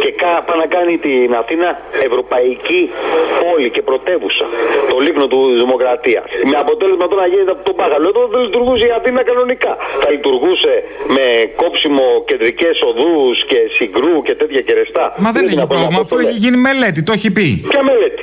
[0.04, 1.70] και κα- πάει να κάνει την Αθήνα
[2.10, 2.82] ευρωπαϊκή
[3.44, 4.46] πόλη και πρωτεύουσα.
[4.92, 6.22] Το λίκνο του Δημοκρατία.
[6.52, 8.06] Με αποτέλεσμα τώρα να γίνεται από τον Πάγαλο.
[8.14, 9.72] Εδώ δεν λειτουργούσε η Αθήνα κανονικά.
[10.04, 10.74] Θα λειτουργούσε
[11.16, 11.26] με
[11.62, 15.06] κόψιμο κεντρικές οδούς και συγκρού και τέτοια κερεστά.
[15.24, 16.44] Μα δεν Είναι έχει δυνατόν πρόβλημα, αυτό αφού το έχει λέει.
[16.44, 17.48] γίνει μελέτη, το έχει πει.
[17.72, 18.22] Ποια μελέτη;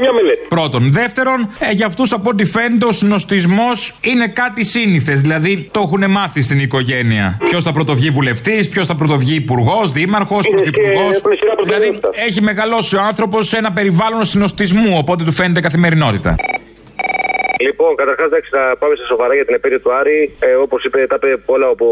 [0.00, 0.46] Δεν υπάρχει καμιά μελέτη.
[0.48, 0.92] Πρώτον.
[0.92, 5.20] Δεύτερον, ε, για αυτούς από ό,τι φαίνεται ο συνοστισμός είναι κάτι σύνηθες.
[5.20, 7.38] Δηλαδή το έχουν μάθει στην οικογένεια.
[7.44, 11.22] Ποιος θα πρωτοβγεί βουλευτής, ποιος θα πρωτοβγεί υπουργός, δήμαρχος, πρωθυπουργός.
[11.64, 16.34] Δηλαδή έχει μεγαλώσει ο άνθρωπος σε ένα περιβάλλον συνοστισμού, οπότε του φαίνεται καθημερινότητα.
[17.66, 20.36] Λοιπόν, καταρχάς, εντάξει, θα πάμε σε σοβαρά για την επέτειο του Άρη.
[20.40, 21.86] Ε, Όπως είπε, τα είπε όλα από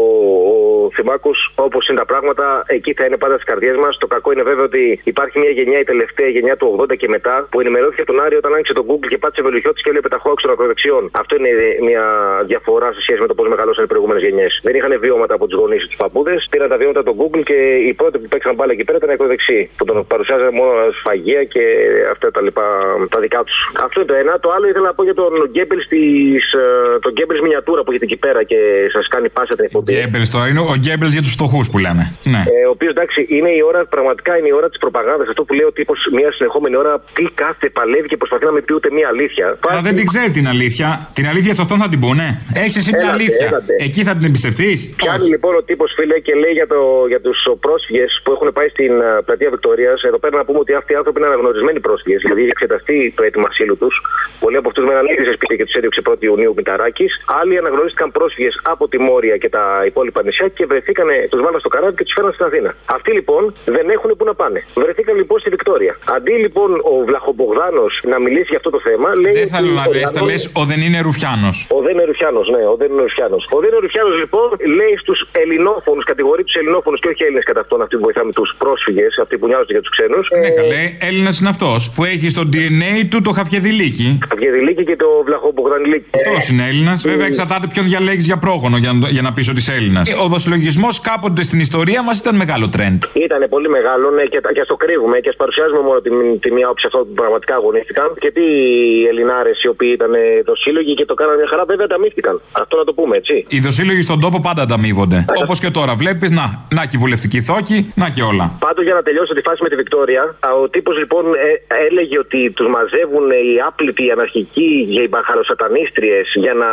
[0.53, 0.55] ο
[0.95, 1.31] Θημάκο.
[1.55, 3.97] Όπως είναι τα πράγματα, εκεί θα είναι πάντα στις καρδιές μας.
[3.97, 7.47] Το κακό είναι βέβαια ότι υπάρχει μια γενιά, η τελευταία γενιά του 80 και μετά,
[7.51, 10.17] που ενημερώθηκε από τον Άρη όταν άνοιξε το Google και πάτησε βελουχιώτης και έβλεπε τα
[10.17, 11.11] χώαξ των ακροδεξιών.
[11.21, 11.49] Αυτό είναι
[11.81, 12.03] μια
[12.45, 14.59] διαφορά σε σχέση με το πώς μεγαλώσαν οι προηγούμενες γενιές.
[14.63, 17.57] Δεν είχαν βιώματα από τους γονείς τους παππούδες, πήραν τα βιώματα από το Google και
[17.87, 19.69] οι πρώτοι που παίξαν μπάλα εκεί πέρα ήταν οι ακροδεξιοί.
[19.77, 21.63] Που τον παρουσιάζαν μόνο σφαγεία και
[22.11, 22.65] αυτά τα λοιπά
[23.09, 23.57] τα δικά τους.
[23.83, 24.39] Αυτό είναι το ένα.
[24.39, 28.05] Το άλλο ήθελα να πω για τον Γκέμπελς της, ε, τον Γκέμπελς μινιατούρα που έχετε
[28.05, 28.59] εκεί πέρα και
[28.95, 29.93] σας κάνει πάσα την εκπομπή.
[29.93, 32.03] Γκέμπελς τώρα είναι ο Γκέμπελς για τους φτωχούς που λέμε.
[32.33, 32.41] Ναι.
[32.55, 35.27] Ε, ο οποίος εντάξει είναι η ώρα, πραγματικά είναι η ώρα της προπαγάνδας.
[35.27, 38.61] Αυτό που λέει ο τύπος μια συνεχόμενη ώρα τι κάθεται, παλεύει και προσπαθεί να με
[38.65, 39.45] πει ούτε μία αλήθεια.
[39.73, 40.87] Μα δεν την ξέρει την αλήθεια.
[41.13, 42.27] Την αλήθεια σε αυτόν θα την πούνε.
[42.53, 43.47] Έχεις εσύ μια Έλατε, αλήθεια.
[43.47, 43.73] έλατε.
[43.87, 44.77] Εκεί θα την εμπιστευτείς.
[45.01, 46.79] Πιάνει λοιπόν ο τύπος, φίλε, και λέει για, το,
[47.11, 50.03] για τους πρόσφυγες που έχουν πάει στην ε, πλατεία Βικτωρίας.
[50.09, 52.19] Εδώ πέρα να πούμε ότι αυτοί οι άνθρωποι είναι αναγνωρισμένοι πρόσφυγες.
[52.23, 53.95] Δηλαδή έχει εξεταστεί το αίτημα ασύλου τους.
[54.43, 57.11] Πολλοί από αυτούς μέναν ήδη σε σπίτια και τους έδιωξε 1η Ιουνίου Μηταράκης.
[57.41, 61.69] Άλλοι αναγνωρίστηκαν πρόσφυγες από τη Μόρια και τα υπόλοιπα νησιά και βρεθήκαν, τους βάλαν στο
[61.75, 62.69] καράβι και τους φέραν στην Αθήνα.
[62.97, 63.41] Αυτοί λοιπόν
[63.77, 64.59] δεν έχουν που να πάνε.
[64.83, 65.93] Βρεθήκαν λοιπόν στη Βικτόρια.
[66.15, 69.33] Αντί λοιπόν ο Βλαχομπογδάνος να μιλήσει για αυτό το θέμα, λέει.
[69.41, 71.57] Δεν θέλω ότι να ο λες, θα Λάνος- λες ο δεν είναι Ρουφιάνος.
[71.77, 73.41] ο δεν είναι Ρουφιάνος, ναι, ο δεν είναι Ρουφιάνος.
[73.55, 74.47] Ο δεν είναι Ρουφιάνος λοιπόν
[74.79, 78.49] λέει στους ελληνόφωνους, κατηγορεί τους ελληνόφωνους και όχι Έλληνες κατά αυτόν, αυτοί που βοηθάμε τους
[78.63, 80.25] πρόσφυγες, αυτοί που νοιάζονται για τους ξένους.
[80.43, 84.07] Ναι, καλέ, Έλληνας είναι αυτός που έχει στο DNA του το Χαφιεδηλίκη.
[84.29, 85.07] Χαβιεδηλίκη και το
[85.43, 86.09] Βλαχομπογδανιλίκη.
[86.15, 87.01] Αυτός είναι Έλληνας.
[87.01, 90.05] Βέβαια, εξαρτάται ποιον διαλέγεις για πρόγονο για, να- για να πεις ότι είσαι Έλληνας.
[90.23, 93.03] Ο δοσυλλογισμός κάποτε στην ιστορία μας ήταν μεγάλο τρέντ.
[93.13, 96.09] Ήταν πολύ μεγάλο ναι, και, και α το κρύβουμε και α παρουσιάζουμε μόνο τη,
[96.43, 98.07] τη μία όψη αυτό που πραγματικά αγωνίστηκαν.
[98.19, 100.11] Και τι οι Ελληνάρες οι οποίοι ήταν
[100.45, 102.41] το σύλλογοι και το κάνανε μια χαρά, βέβαια ταμίστηκαν.
[102.51, 103.45] Αυτό να το πούμε, έτσι.
[103.47, 105.25] Οι δοσύλλογοι στον τόπο πάντα ανταμείβονται.
[105.43, 106.45] Όπως και τώρα βλέπεις, να,
[106.77, 108.45] να και η βουλευτική θόκη, να και όλα.
[108.59, 112.17] Πάντως για να τελειώσω τη φάση με τη Βικτόρια, α, ο τύπος λοιπόν ε, έλεγε
[112.19, 116.69] ότι τους μαζεύουν οι άπλητοι, οι αναρχικοί και οι μπαχαλοσατανίστριε για να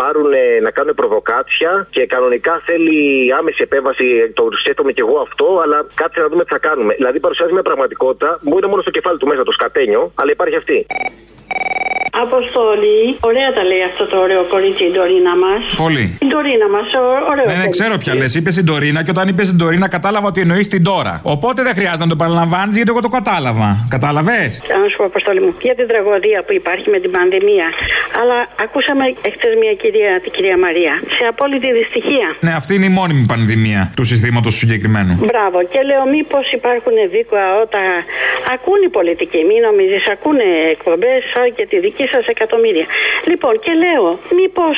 [0.00, 2.98] πάρουν, ε, να κάνουν προβοκάτσια και κανονικά θέλει
[3.38, 4.30] άμεση επέμβαση.
[4.34, 6.94] Το σκέφτομαι και εγώ αυτό, αλλά κάτσε να δούμε τι θα κάνουμε.
[6.94, 10.56] Δηλαδή παρουσιάζει μια πραγματικότητα, μου είναι μόνο στο κεφάλι του μέσα το σκατένιο, αλλά υπάρχει
[10.56, 10.86] αυτή.
[12.24, 13.00] Αποστολή,
[13.30, 15.62] ωραία τα λέει αυτό το ωραίο κορίτσι η Ντορίνα μας.
[15.84, 16.04] Πολύ.
[16.24, 16.88] Η Ντορίνα μας,
[17.30, 17.46] ωραίο.
[17.46, 17.74] Ναι, ναι, κορίτσι.
[17.76, 18.34] ξέρω πια λες.
[18.34, 21.14] Είπες την Τωρίνα και όταν είπες την Τωρίνα κατάλαβα ότι εννοείς την τώρα.
[21.34, 23.68] Οπότε δεν χρειάζεται να το παραλαμβάνεις γιατί εγώ το κατάλαβα.
[23.96, 24.50] Κατάλαβες;
[24.82, 27.66] Να σου πω, Αποστολή μου, για την τραγωδία που υπάρχει με την πανδημία.
[28.20, 32.28] Αλλά ακούσαμε εχθές μια κυρία, την κυρία Μαρία, σε απόλυτη δυστυχία.
[32.46, 35.14] Ναι, αυτή είναι η μόνιμη πανδημία του συστήματος του συγκεκριμένου.
[35.30, 35.58] Μπράβο.
[35.72, 37.84] Και λέω, μήπως υπάρχουν δίκαια όταν
[38.54, 39.40] ακούν οι πολιτικοί.
[39.50, 42.86] Μην νομίζεις, ακούνε εκπομπές σαν και τη δική σας εκατομμύρια.
[43.30, 44.06] Λοιπόν, και λέω,
[44.38, 44.76] μήπως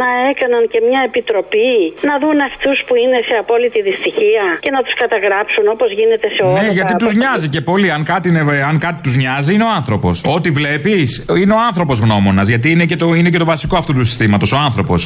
[0.00, 1.72] να έκαναν και μια επιτροπή
[2.08, 6.42] να δουν αυτούς που είναι σε απόλυτη δυστυχία και να τους καταγράψουν όπως γίνεται σε
[6.46, 7.88] όλα Ναι, γιατί τα τους νοιάζει και πολύ.
[7.96, 10.14] Αν κάτι, είναι, αν κάτι τους νοιάζει, είναι ο άνθρωπος.
[10.36, 11.08] Ό,τι βλέπεις,
[11.40, 12.46] είναι ο άνθρωπος γνώμονας.
[12.48, 15.00] Γιατί είναι και, το, είναι και το βασικό αυτού του συστήματος, ο άνθρωπος.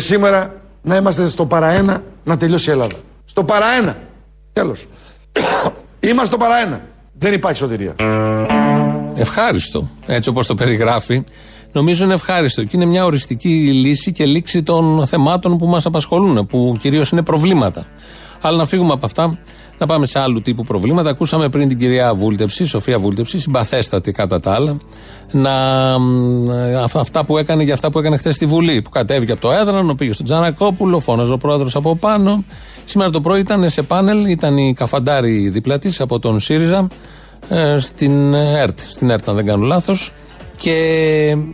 [0.00, 2.96] Και σήμερα να είμαστε στο παραένα να τελειώσει η Ελλάδα.
[3.24, 3.98] Στο παραένα.
[4.52, 4.86] Τέλος.
[6.08, 6.80] Είμαστε στο παραένα.
[7.12, 7.94] Δεν υπάρχει σωτηρία.
[9.14, 9.88] Ευχάριστο.
[10.06, 11.24] Έτσι όπως το περιγράφει,
[11.72, 12.64] νομίζω είναι ευχάριστο.
[12.64, 17.22] Και είναι μια οριστική λύση και λήξη των θεμάτων που μας απασχολούν, που κυρίως είναι
[17.22, 17.86] προβλήματα.
[18.40, 19.38] Αλλά να φύγουμε από αυτά,
[19.80, 21.10] να πάμε σε άλλου τύπου προβλήματα.
[21.10, 24.76] Ακούσαμε πριν την κυρία Βούλτεψη, Σοφία Βούλτεψη, συμπαθέστατη κατά τα άλλα,
[25.30, 25.50] να,
[25.98, 26.50] μ,
[26.84, 28.82] αυ- αυτά που έκανε για αυτά που έκανε χθες στη Βουλή.
[28.82, 32.44] Που κατέβηκε από το έδρανο, πήγε στον Τζανακόπουλο, φώναζε ο πρόεδρος από πάνω.
[32.84, 36.88] Σήμερα το πρωί ήταν σε πάνελ, ήταν η Καφαντάρη δίπλα της από τον ΣΥΡΙΖΑ
[37.48, 40.12] ε, στην ΕΡΤ, στην ΕΡΤ αν δεν κάνω λάθος
[40.56, 40.74] και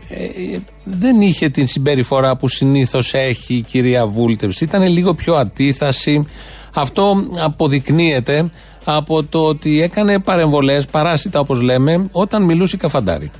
[0.08, 6.26] ε, δεν είχε την συμπεριφορά που συνήθως έχει η κυρία Βούλτεψη ήταν λίγο πιο αντίθαση
[6.80, 7.14] αυτό
[7.44, 8.50] αποδεικνύεται
[8.84, 13.30] από το ότι έκανε παρεμβολές παράσιτα όπως λέμε όταν μιλούσε η Καφαντάρη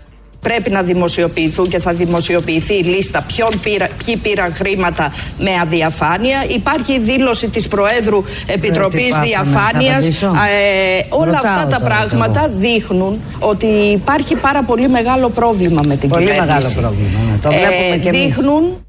[0.41, 6.45] Πρέπει να δημοσιοποιηθούν και θα δημοσιοποιηθεί η λίστα ποιον πήρα, ποιοι πήραν χρήματα με αδιαφάνεια.
[6.55, 9.93] Υπάρχει η δήλωση της Προέδρου Επιτροπής πάθαμε, Διαφάνειας.
[9.93, 10.27] θα απαντήσω.
[10.27, 15.97] Ε, όλα Ρωτάω αυτά τα τώρα πράγματα δείχνουν ότι υπάρχει πάρα πολύ μεγάλο πρόβλημα με
[15.97, 16.47] την Πολύ κυβέρνηση.
[16.53, 17.19] μεγάλο πρόβλημα.
[17.31, 17.39] ναι.
[17.43, 18.21] Το βλέπουμε και εμείς.
[18.21, 18.86] Δείχνουν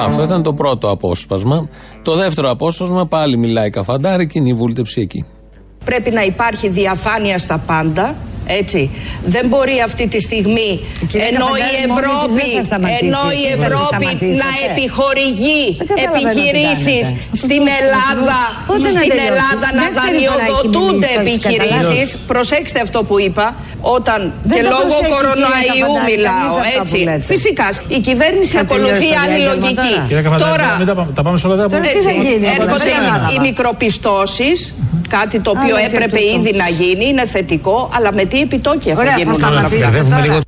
[0.00, 1.68] Αυτό ήταν το πρώτο απόσπασμα.
[2.02, 5.24] Το δεύτερο απόσπασμα πάλι μιλάει η Καφαντάρη και είναι η Βούλτεψη εκεί.
[5.84, 8.14] πρέπει να υπάρχει διαφάνεια στα πάντα.
[8.46, 8.90] Έτσι.
[9.24, 10.70] Δεν μπορεί αυτή τη στιγμή
[11.08, 13.04] κυρία ενώ η Καφαντάρη μόνη της Ευρώπη, δεν θα σταματήσει.
[13.10, 14.42] ενώ η Εσείς δεν Ευρώπη σταματήσετε.
[14.44, 17.38] να επιχορηγεί Δεν καταλαβαίνω τι επιχειρήσεις κάνετε.
[17.42, 18.38] στην Ελλάδα,
[18.70, 22.08] Πότε να στην τελειώσει; Ελλάδα να Δεύτερη φορά έχει δανειοδοτούνται μιλήσει, το έχεις επιχειρήσεις.
[22.10, 22.30] καταλάβει.
[22.32, 23.46] Προσέξτε αυτό που είπα,
[23.96, 24.18] όταν
[24.50, 26.96] Δεν και το λόγω προσέχει, κυρία κορονοϊού Καφαντάρη, μιλάω, κανείς αυτά έτσι.
[27.00, 27.24] που λέτε.
[27.32, 29.90] Φυσικά, η κυβέρνηση Θα ακολουθεί τελειώσει το άλλη διάγγελμα λογική.
[29.94, 30.06] τώρα.
[30.08, 32.46] Κύριε Καφαντάρη, Τώρα, μην τα πάμε- τα πάμε σε όλα τα Τώρα τι θα γίνει,
[32.46, 33.28] εγώ δεν έρχονται κατάλαβα.
[33.34, 34.58] οι μικροπιστώσεις,
[35.08, 36.36] κάτι το οποίο Άλλο και έπρεπε τούτο.
[36.40, 39.84] ήδη να γίνει, είναι θετικό, αλλά με τι επιτόκια θα Ωραία, θα γίνουν όλα σταματήσετε
[39.86, 39.90] αυτά.
[39.98, 40.40] Μπερδεύουμε λίγο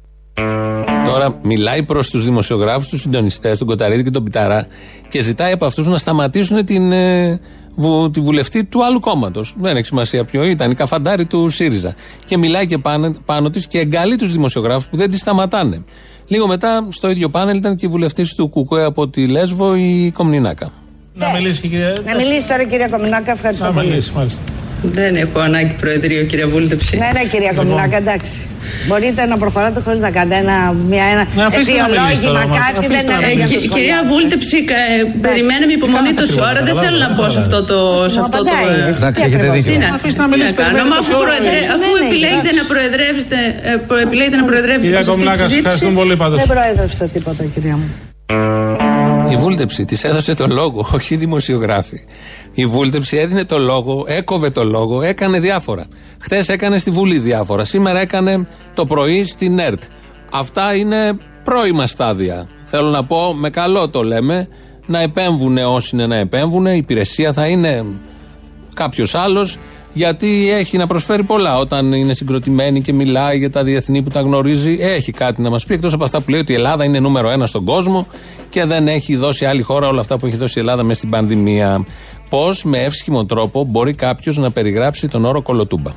[1.06, 4.66] Τώρα μιλάει προς τους δημοσιογράφους, τους συντονιστές, τον Κοταρίδη και τον Πιταρά
[5.08, 7.40] και ζητάει από αυτούς να σταματήσουν την, ε,
[7.74, 9.54] βου, τη βουλευτή του άλλου κόμματος.
[9.58, 11.94] Δεν έχει σημασία ποιο ήταν, η καφαντάρη του ΣΥΡΙΖΑ.
[12.24, 15.84] Και μιλάει και πάνω, πάνω της και εγκαλεί τους δημοσιογράφους που δεν τη σταματάνε.
[16.26, 20.10] Λίγο μετά στο ίδιο πάνελ ήταν και η βουλευτής του Κουκουέ από τη Λέσβο, η
[20.14, 20.72] Κομνηνάκα.
[21.14, 21.96] να μιλήσει και η κυρία.
[22.06, 23.86] Να μιλήσει τώρα κυρία Κομινάκα, ευχαριστώ Να πολύ.
[23.88, 24.40] μιλήσει, μάλιστα.
[24.82, 26.96] Δεν έχω ανάγκη Προεδρείο, κυρία Βούλτεψη.
[26.96, 28.36] Ναι, ναι, κυρία Κομινάκα, εντάξει.
[28.88, 30.56] Μπορείτε να προχωράτε χωρίς να κάνετε ένα,
[30.90, 32.58] μια, ένα Ναι, αφήστε να μιλήσει αιτιολόγημα, τώρα, μας.
[32.66, 33.54] κάτι Αφήστε δεν να είναι μιλήσει.
[33.54, 34.10] για Ε, το Κυρία σχολείο.
[34.12, 36.58] Βούλτεψη, ε, περιμένουμε με υπομονή κάνατε τόση ακριβώς, ώρα.
[36.68, 37.78] Δεν καταλάβατε, θέλω να πω σε αυτό το.
[38.14, 39.56] Σε αυτό το Απαντάει, ε, εσύ Εντάξει, τι έχετε ακριβώς.
[39.56, 39.72] δίκιο.
[39.72, 41.26] Τι να, Αφήστε να τι μιλήσει, να κάνω, περιμένουμε μα τόση αφού, ώρα.
[41.28, 42.58] προεδρε- Ναι, αφού ναι, επιλέγετε εντάξει.
[42.60, 43.38] να προεδρεύετε,
[43.70, 45.62] ε, προ- επιλέγετε να προεδρεύετε Κυρία και σε αυτή τη Κομνάκα, σας συζήτηση.
[45.66, 46.38] ευχαριστούμε πολύ πάντως.
[46.42, 47.88] Δεν προέδρευσα τίποτα, κυρία μου.
[49.30, 52.04] Η βούλτεψη της έδωσε το λόγο, όχι οι δημοσιογράφοι.
[52.52, 55.86] Η βούλτεψη έδινε το λόγο, έκοβε το λόγο, έκανε διάφορα.
[56.18, 57.64] Χθες έκανε στη Βουλή διάφορα.
[57.64, 59.82] Σήμερα έκανε το πρωί στην ΕΡΤ.
[60.32, 62.48] Αυτά είναι πρώιμα στάδια.
[62.64, 64.48] Θέλω να πω, με καλό το λέμε,
[64.86, 66.66] να επέμβουν όσοι είναι να επέμβουν.
[66.66, 67.84] Η υπηρεσία θα είναι
[68.74, 69.56] κάποιος άλλος,
[69.92, 71.58] γιατί έχει να προσφέρει πολλά.
[71.58, 75.64] Όταν είναι συγκροτημένη και μιλάει για τα διεθνή που τα γνωρίζει, έχει κάτι να μας
[75.64, 75.74] πει.
[75.74, 78.06] Εκτός από αυτά που λέει ότι η Ελλάδα είναι νούμερο ένα στον κόσμο
[78.50, 81.10] και δεν έχει δώσει άλλη χώρα όλα αυτά που έχει δώσει η Ελλάδα μέσα στην
[81.10, 81.86] πανδημία.
[82.28, 85.92] Πώς με εύσχυμο τρόπο μπορεί κάποιος να περιγράψει τον όρο κολοτούμπα;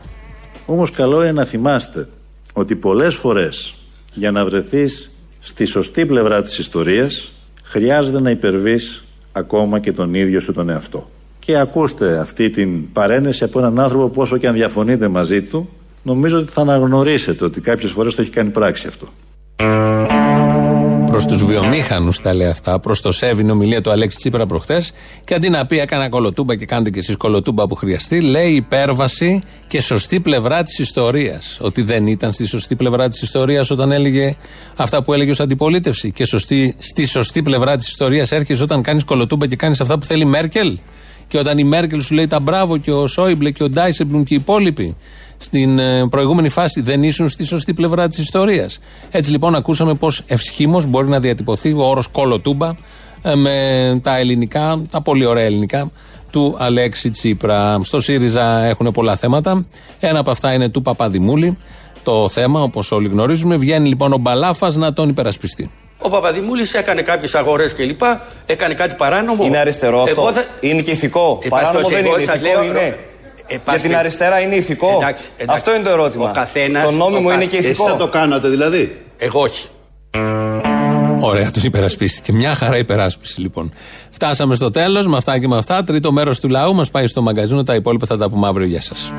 [0.65, 2.07] Όμως καλό είναι να θυμάστε
[2.53, 3.75] ότι πολλές φορές
[4.13, 7.31] για να βρεθείς στη σωστή πλευρά της ιστορίας
[7.63, 11.09] χρειάζεται να υπερβείς ακόμα και τον ίδιο σου τον εαυτό.
[11.45, 15.69] Και ακούστε αυτή την παρένεση από έναν άνθρωπο που όσο και αν διαφωνείτε μαζί του
[16.03, 19.07] νομίζω ότι θα αναγνωρίσετε ότι κάποιες φορές το έχει κάνει πράξη αυτό.
[21.11, 24.93] Προς τους βιομήχανους τα λέει αυτά, προς το Σέβιν ομιλία του Αλέξη Τσίπρα προχθές.
[25.23, 29.43] Και αντί να πει έκανα κολοτούμπα και κάντε και εσείς κολοτούμπα που χρειαστεί, λέει υπέρβαση
[29.67, 31.57] και σωστή πλευρά της ιστορίας.
[31.61, 34.35] Ότι δεν ήταν στη σωστή πλευρά της ιστορίας όταν έλεγε
[34.75, 36.11] αυτά που έλεγε ως αντιπολίτευση.
[36.11, 40.05] Και σωστή, στη σωστή πλευρά της ιστορίας έρχεσαι όταν κάνεις κολοτούμπα και κάνεις αυτά που
[40.05, 40.77] θέλει η Μέρκελ.
[41.31, 44.33] Και όταν η Μέρκελ σου λέει τα μπράβο και ο Σόιμπλε και ο Ντάισεμπλουμ και
[44.33, 44.95] οι υπόλοιποι
[45.37, 48.79] στην ε, προηγούμενη φάση δεν ήσουν στη σωστή πλευρά της ιστορίας.
[49.11, 52.75] Έτσι λοιπόν ακούσαμε πώ ευσχήμως μπορεί να διατυπωθεί ο όρος κολοτούμπα
[53.21, 55.91] ε, με τα ελληνικά, τα πολύ ωραία ελληνικά
[56.31, 57.79] του Αλέξη Τσίπρα.
[57.83, 59.65] Στο ΣΥΡΙΖΑ έχουν πολλά θέματα.
[59.99, 61.57] Ένα από αυτά είναι του Παπαδημούλη.
[62.03, 65.71] Το θέμα, όπως όλοι γνωρίζουμε, βγαίνει λοιπόν ο Μπαλάφας να τον υπερασπιστεί.
[66.01, 68.01] Ο Παπαδημούλης έκανε κάποιες αγορές κλπ.
[68.45, 69.43] Έκανε κάτι παράνομο.
[69.45, 70.21] Είναι αριστερό αυτό.
[70.21, 71.39] Εγώ θα- Είναι και ηθικό.
[71.43, 72.31] Ε, Παράνομο πάση δεν περιπτώσει, είναι.
[72.33, 72.97] εγώ σας Ηθικό λέω- είναι.
[73.47, 74.97] Ε, Για πάση την περι- αριστερά είναι ηθικό.
[75.01, 75.55] Εντάξει, εντάξει.
[75.57, 76.29] Αυτό είναι το ερώτημα.
[76.29, 77.83] Ο καθένας- το νόμιμο ο είναι κα- και ηθικό.
[77.83, 79.67] Εσείς θα το κάνατε δηλαδή; Εγώ όχι.
[81.19, 82.33] Ωραία, τον υπερασπίστηκε.
[82.33, 83.73] Μια χαρά υπεράσπιση λοιπόν.
[84.09, 85.83] Φτάσαμε στο τέλος με αυτά και με αυτά.
[85.83, 87.63] Τρίτο μέρος του λαού μας πάει στο μαγκαζίνο.
[87.63, 88.67] Τα υπόλοιπα θα τα πούμε αύριο.
[88.67, 89.11] Γεια σας.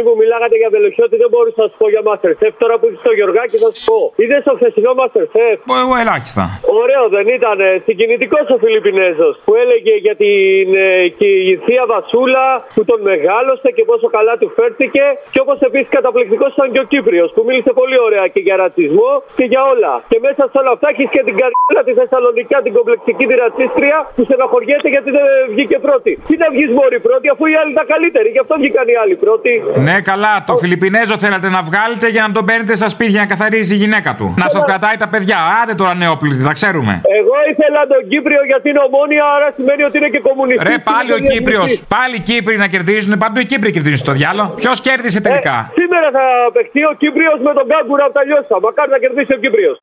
[0.00, 2.52] Πριν που μιλάγατε για Βελοχιώτη, δεν μπορούσα να σου πω για Masterchef.
[2.62, 3.98] Τώρα που είσαι στο Γιωργάκι, θα σου πω.
[4.22, 6.44] Είδες το χθεσινό Masterchef; Εγώ ελάχιστα.
[6.82, 7.58] Ωραίο δεν ήταν.
[7.86, 10.88] Συγκινητικός ο Φιλιππινέζος που έλεγε για την ε,
[11.18, 12.46] και η θεία Βασούλα
[12.76, 15.04] που τον μεγάλωσε και πόσο καλά του φέρθηκε.
[15.32, 19.12] Και όπως επίσης καταπληκτικός ήταν και ο Κύπριος που μίλησε πολύ ωραία και για ρατσισμό
[19.38, 19.92] και για όλα.
[20.12, 23.98] Και μέσα σε όλα αυτά έχεις και την καρδιά της Θεσσαλονικιά, την κομπλεξική τη ρατσίστρια
[24.14, 26.12] που στεναχωριέται γιατί δεν βγήκε πρώτη.
[26.28, 28.28] Τι να βγεις μόρι πρώτη αφού οι άλλοι ήταν καλύτεροι.
[28.34, 29.52] Γι' αυτό βγήκαν οι άλλοι πρώτοι.
[29.88, 33.74] Ναι, καλά, το Φιλιππινέζο θέλατε να βγάλετε για να τον παίρνετε στα σπίτια να καθαρίζει
[33.74, 34.34] η γυναίκα του.
[34.36, 35.38] Να σας κρατάει τα παιδιά.
[35.62, 37.00] Άντε τώρα νεόπλητη, τα ξέρουμε.
[37.18, 40.68] Εγώ ήθελα τον Κύπριο γιατί είναι ομόνια, άρα σημαίνει ότι είναι και κομμουνιστή.
[40.68, 41.82] Ρε, πάλι ο Κύπριος.
[41.96, 43.18] Πάλι οι Κύπροι να κερδίζουν.
[43.18, 44.48] Παντού οι Κύπροι κερδίζουν στο διάλογο.
[44.60, 48.54] Ποιος κέρδισε τελικά; Σήμερα θα παιχτεί ο Κύπριος με τον Κάγκουρα από τα λιώστα.
[48.60, 49.76] Μακάρι να κερδίσει ο Κύπριος.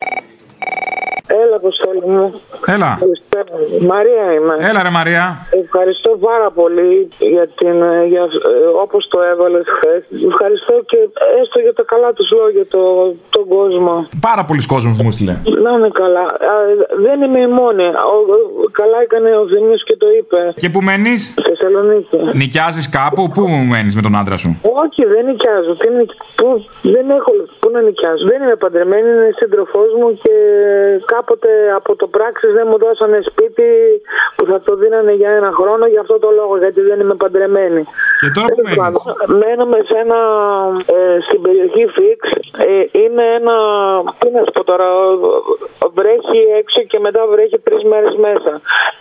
[1.44, 2.26] Έλα, Αποστόλη μου.
[2.76, 2.92] Έλα.
[3.00, 3.26] Ευχαριστώ.
[3.94, 4.56] Μαρία είμαι.
[4.70, 5.26] Έλα, ρε Μαρία.
[5.64, 10.02] Ευχαριστώ πάρα πολύ για την, ε, για, ε, όπως το έβαλες χθες.
[10.32, 11.00] Ευχαριστώ και
[11.42, 12.82] έστω για τα καλά τους λόγια το,
[13.36, 13.94] τον κόσμο.
[14.30, 15.36] Πάρα πολλοί κόσμοι μου στείλε.
[15.64, 16.26] Να είναι καλά.
[16.52, 16.54] Α,
[17.06, 17.88] δεν είμαι η μόνη.
[18.14, 20.40] Ο, ο- καλά έκανε ο Θεμίος και το είπε.
[20.64, 22.18] Και που μένεις; Θεσσαλονίκη.
[22.42, 24.50] Νοικιάζεις κάπου, πού μένεις με τον άντρα σου;
[24.84, 25.74] Όχι, δεν νοικιάζω.
[25.82, 26.48] Τι νοικ- Πού,
[26.96, 27.32] δεν έχω.
[27.60, 28.24] Πού να νοικιάζω.
[28.32, 30.34] Δεν είμαι παντρεμένη, είναι σύντροφός μου και
[31.18, 31.50] κάποτε
[31.80, 33.68] από το πράξης δεν μου δώσανε σπίτι
[34.36, 37.82] που θα το δίνανε για ένα χρόνο για αυτό το λόγο, γιατί δεν είμαι παντρεμένη.
[38.22, 38.98] Και τώρα που μένεις.
[39.42, 40.20] Μένουμε σε ένα.
[40.98, 42.24] Ε, στην περιοχή Φίξ.
[42.70, 43.56] Ε, είναι ένα.
[44.20, 44.88] Τι να σου πω τώρα.
[44.96, 45.66] ο- ο-
[46.00, 48.52] Βρέχει έξω και μετά βρέχει τρεις μέρες μέσα.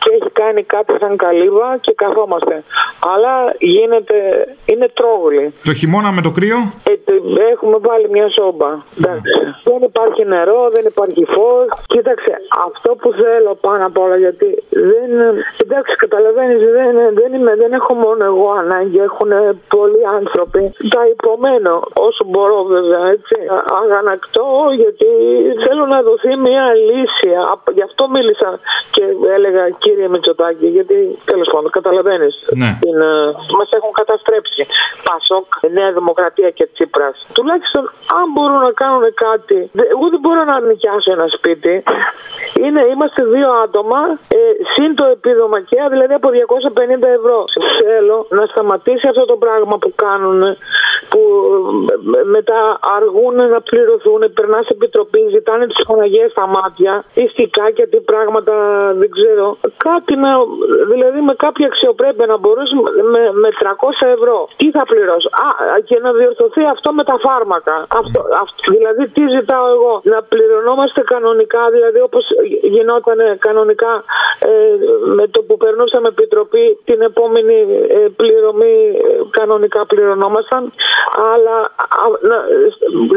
[0.01, 2.63] Και έχει κάνει κάτι σαν καλύβα και καθόμαστε.
[3.15, 4.15] Αλλά γίνεται.
[4.67, 5.55] Είναι τρόγλη.
[5.65, 6.59] Το χειμώνα με το κρύο;
[6.91, 8.71] Ε, τε- έχουμε βάλει μια σόμπα.
[8.99, 9.33] Εντάξει.
[9.65, 11.67] Δεν υπάρχει νερό, δεν υπάρχει φως.
[12.07, 12.35] Κοίταξε,
[12.67, 15.11] αυτό που θέλω πάνω απ' όλα γιατί δεν.
[15.65, 19.31] Εντάξει, καταλαβαίνεις, δεν, δεν, είμαι, δεν έχω μόνο εγώ ανάγκη, έχουν
[19.69, 20.63] πολλοί άνθρωποι.
[20.95, 21.75] Τα υπομένω
[22.09, 23.35] όσο μπορώ βέβαια, έτσι.
[23.57, 24.47] Α- Αγανακτώ
[24.83, 25.09] γιατί
[25.65, 27.31] θέλω να δοθεί μια λύση.
[27.53, 28.51] Α- Γι' αυτό μίλησα
[28.91, 29.05] και
[29.37, 32.35] έλεγα κύριε Μητσοτάκη, γιατί τέλος πάντων καταλαβαίνεις.
[32.63, 32.71] Ναι.
[33.59, 34.67] Μας έχουν καταστρέψει.
[35.09, 35.47] Πασόκ,
[35.79, 37.27] Νέα Δημοκρατία και Τσίπρας.
[37.33, 37.83] Τουλάχιστον
[38.19, 39.59] αν μπορούν να κάνουν κάτι.
[39.73, 41.83] δε- Εγώ δεν μπορώ να νοικιάσω ένα σπίτι.
[42.65, 44.39] Είναι, είμαστε δύο άτομα, ε,
[44.75, 47.45] συν το επίδομα και δηλαδή από 250 ευρώ.
[47.81, 50.41] Θέλω να σταματήσει αυτό το πράγμα που κάνουν,
[51.11, 51.21] που
[52.19, 57.87] ε, μετά αργούν να πληρωθούν, περνάς σε επιτροπή, ζητάνε τις Παναγίε στα μάτια, ιστικά και
[57.87, 58.55] τι πράγματα
[59.01, 59.57] δεν ξέρω.
[59.77, 60.31] Κάτι να,
[60.93, 62.75] δηλαδή με κάποια αξιοπρέπεια να μπορούσε
[63.13, 64.49] με, με 300 ευρώ.
[64.57, 67.75] Τι θα πληρώσω; Α, και να διορθωθεί αυτό με τα φάρμακα.
[68.01, 72.25] Αυτό, αυτό, δηλαδή τι ζητάω εγώ; Να πληρωνόμαστε κανονικά, δηλαδή όπως
[72.75, 73.93] γινόταν κανονικά
[74.39, 74.51] ε,
[75.19, 77.57] με το που περνούσαμε επιτροπή την επόμενη
[77.97, 80.73] ε, πληρωμή ε, κανονικά πληρωνόμασταν
[81.33, 81.57] αλλά
[82.03, 82.37] α, να,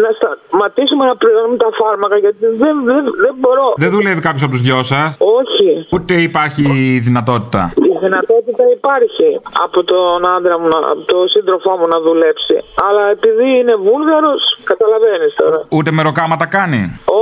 [0.03, 3.73] να σταματήσουμε να πληρώνουμε τα φάρμακα γιατί δεν, δεν, δεν μπορώ.
[3.77, 5.87] Δεν δουλεύει κάποιος από τους δυο σας; Όχι.
[5.95, 6.63] Ούτε υπάρχει
[7.07, 9.27] δυνατότητα; Η δυνατότητα υπάρχει
[9.65, 12.55] από τον άντρα μου, να- από τον σύντροφό μου να δουλέψει.
[12.87, 15.59] Αλλά επειδή είναι βούλγαρος, καταλαβαίνεις τώρα.
[15.69, 16.81] Ούτε μεροκάματα κάνει;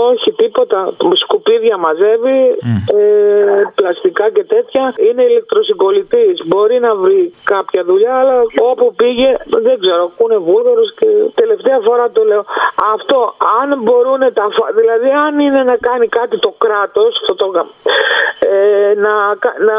[0.09, 0.79] Όχι, τίποτα.
[1.37, 2.39] Σκουπίδια μαζεύει,
[2.97, 4.93] ε, πλαστικά και τέτοια.
[5.09, 6.35] Είναι ηλεκτροσυγκολητής.
[6.45, 8.35] Μπορεί να βρει κάποια δουλειά, αλλά
[8.71, 11.07] όπου πήγε, δεν ξέρω, ακούνε βούλγαρος και
[11.41, 12.43] τελευταία φορά το λέω.
[12.93, 14.45] Αυτό, αν μπορούν τα.
[14.55, 17.45] φα- Δηλαδή, αν είναι να κάνει κάτι το κράτος, αυτό το,
[18.39, 19.13] ε, να,
[19.43, 19.75] κα- να,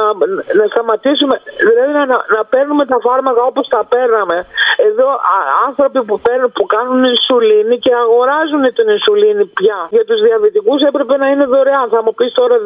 [0.59, 1.41] να σταματήσουμε,
[1.71, 4.47] δηλαδή να, να, να παίρνουμε τα φάρμακα όπως τα παίρναμε.
[4.89, 9.79] Εδώ α, άνθρωποι που, παίρνουν, που κάνουν ινσουλίνη και αγοράζουν την ινσουλίνη πια.
[9.91, 11.89] Για τους διαβητικούς έπρεπε να είναι δωρεάν.
[11.95, 12.61] Θα μου πεις τώρα 2,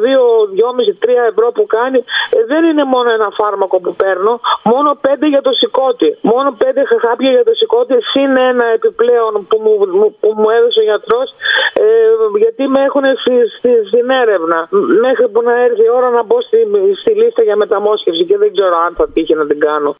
[0.55, 1.99] 2,5-3 ευρώ που κάνει.
[2.37, 6.17] Ε, δεν είναι μόνο ένα φάρμακο που παίρνω, μόνο 5 για το σηκώτη.
[6.21, 6.65] Μόνο 5
[7.05, 11.27] χάπια για το σηκώτη, συν ένα επιπλέον που μου, μου- που μου έδωσε ο γιατρός,
[11.73, 11.85] ε,
[12.43, 14.67] γιατί με έχουν στη, στη, στην έρευνα.
[15.05, 16.57] Μέχρι που να έρθει η ώρα να μπω στη,
[17.01, 19.95] στη λίστα για μεταμόσχευση και δεν ξέρω αν θα τύχει να την κάνω.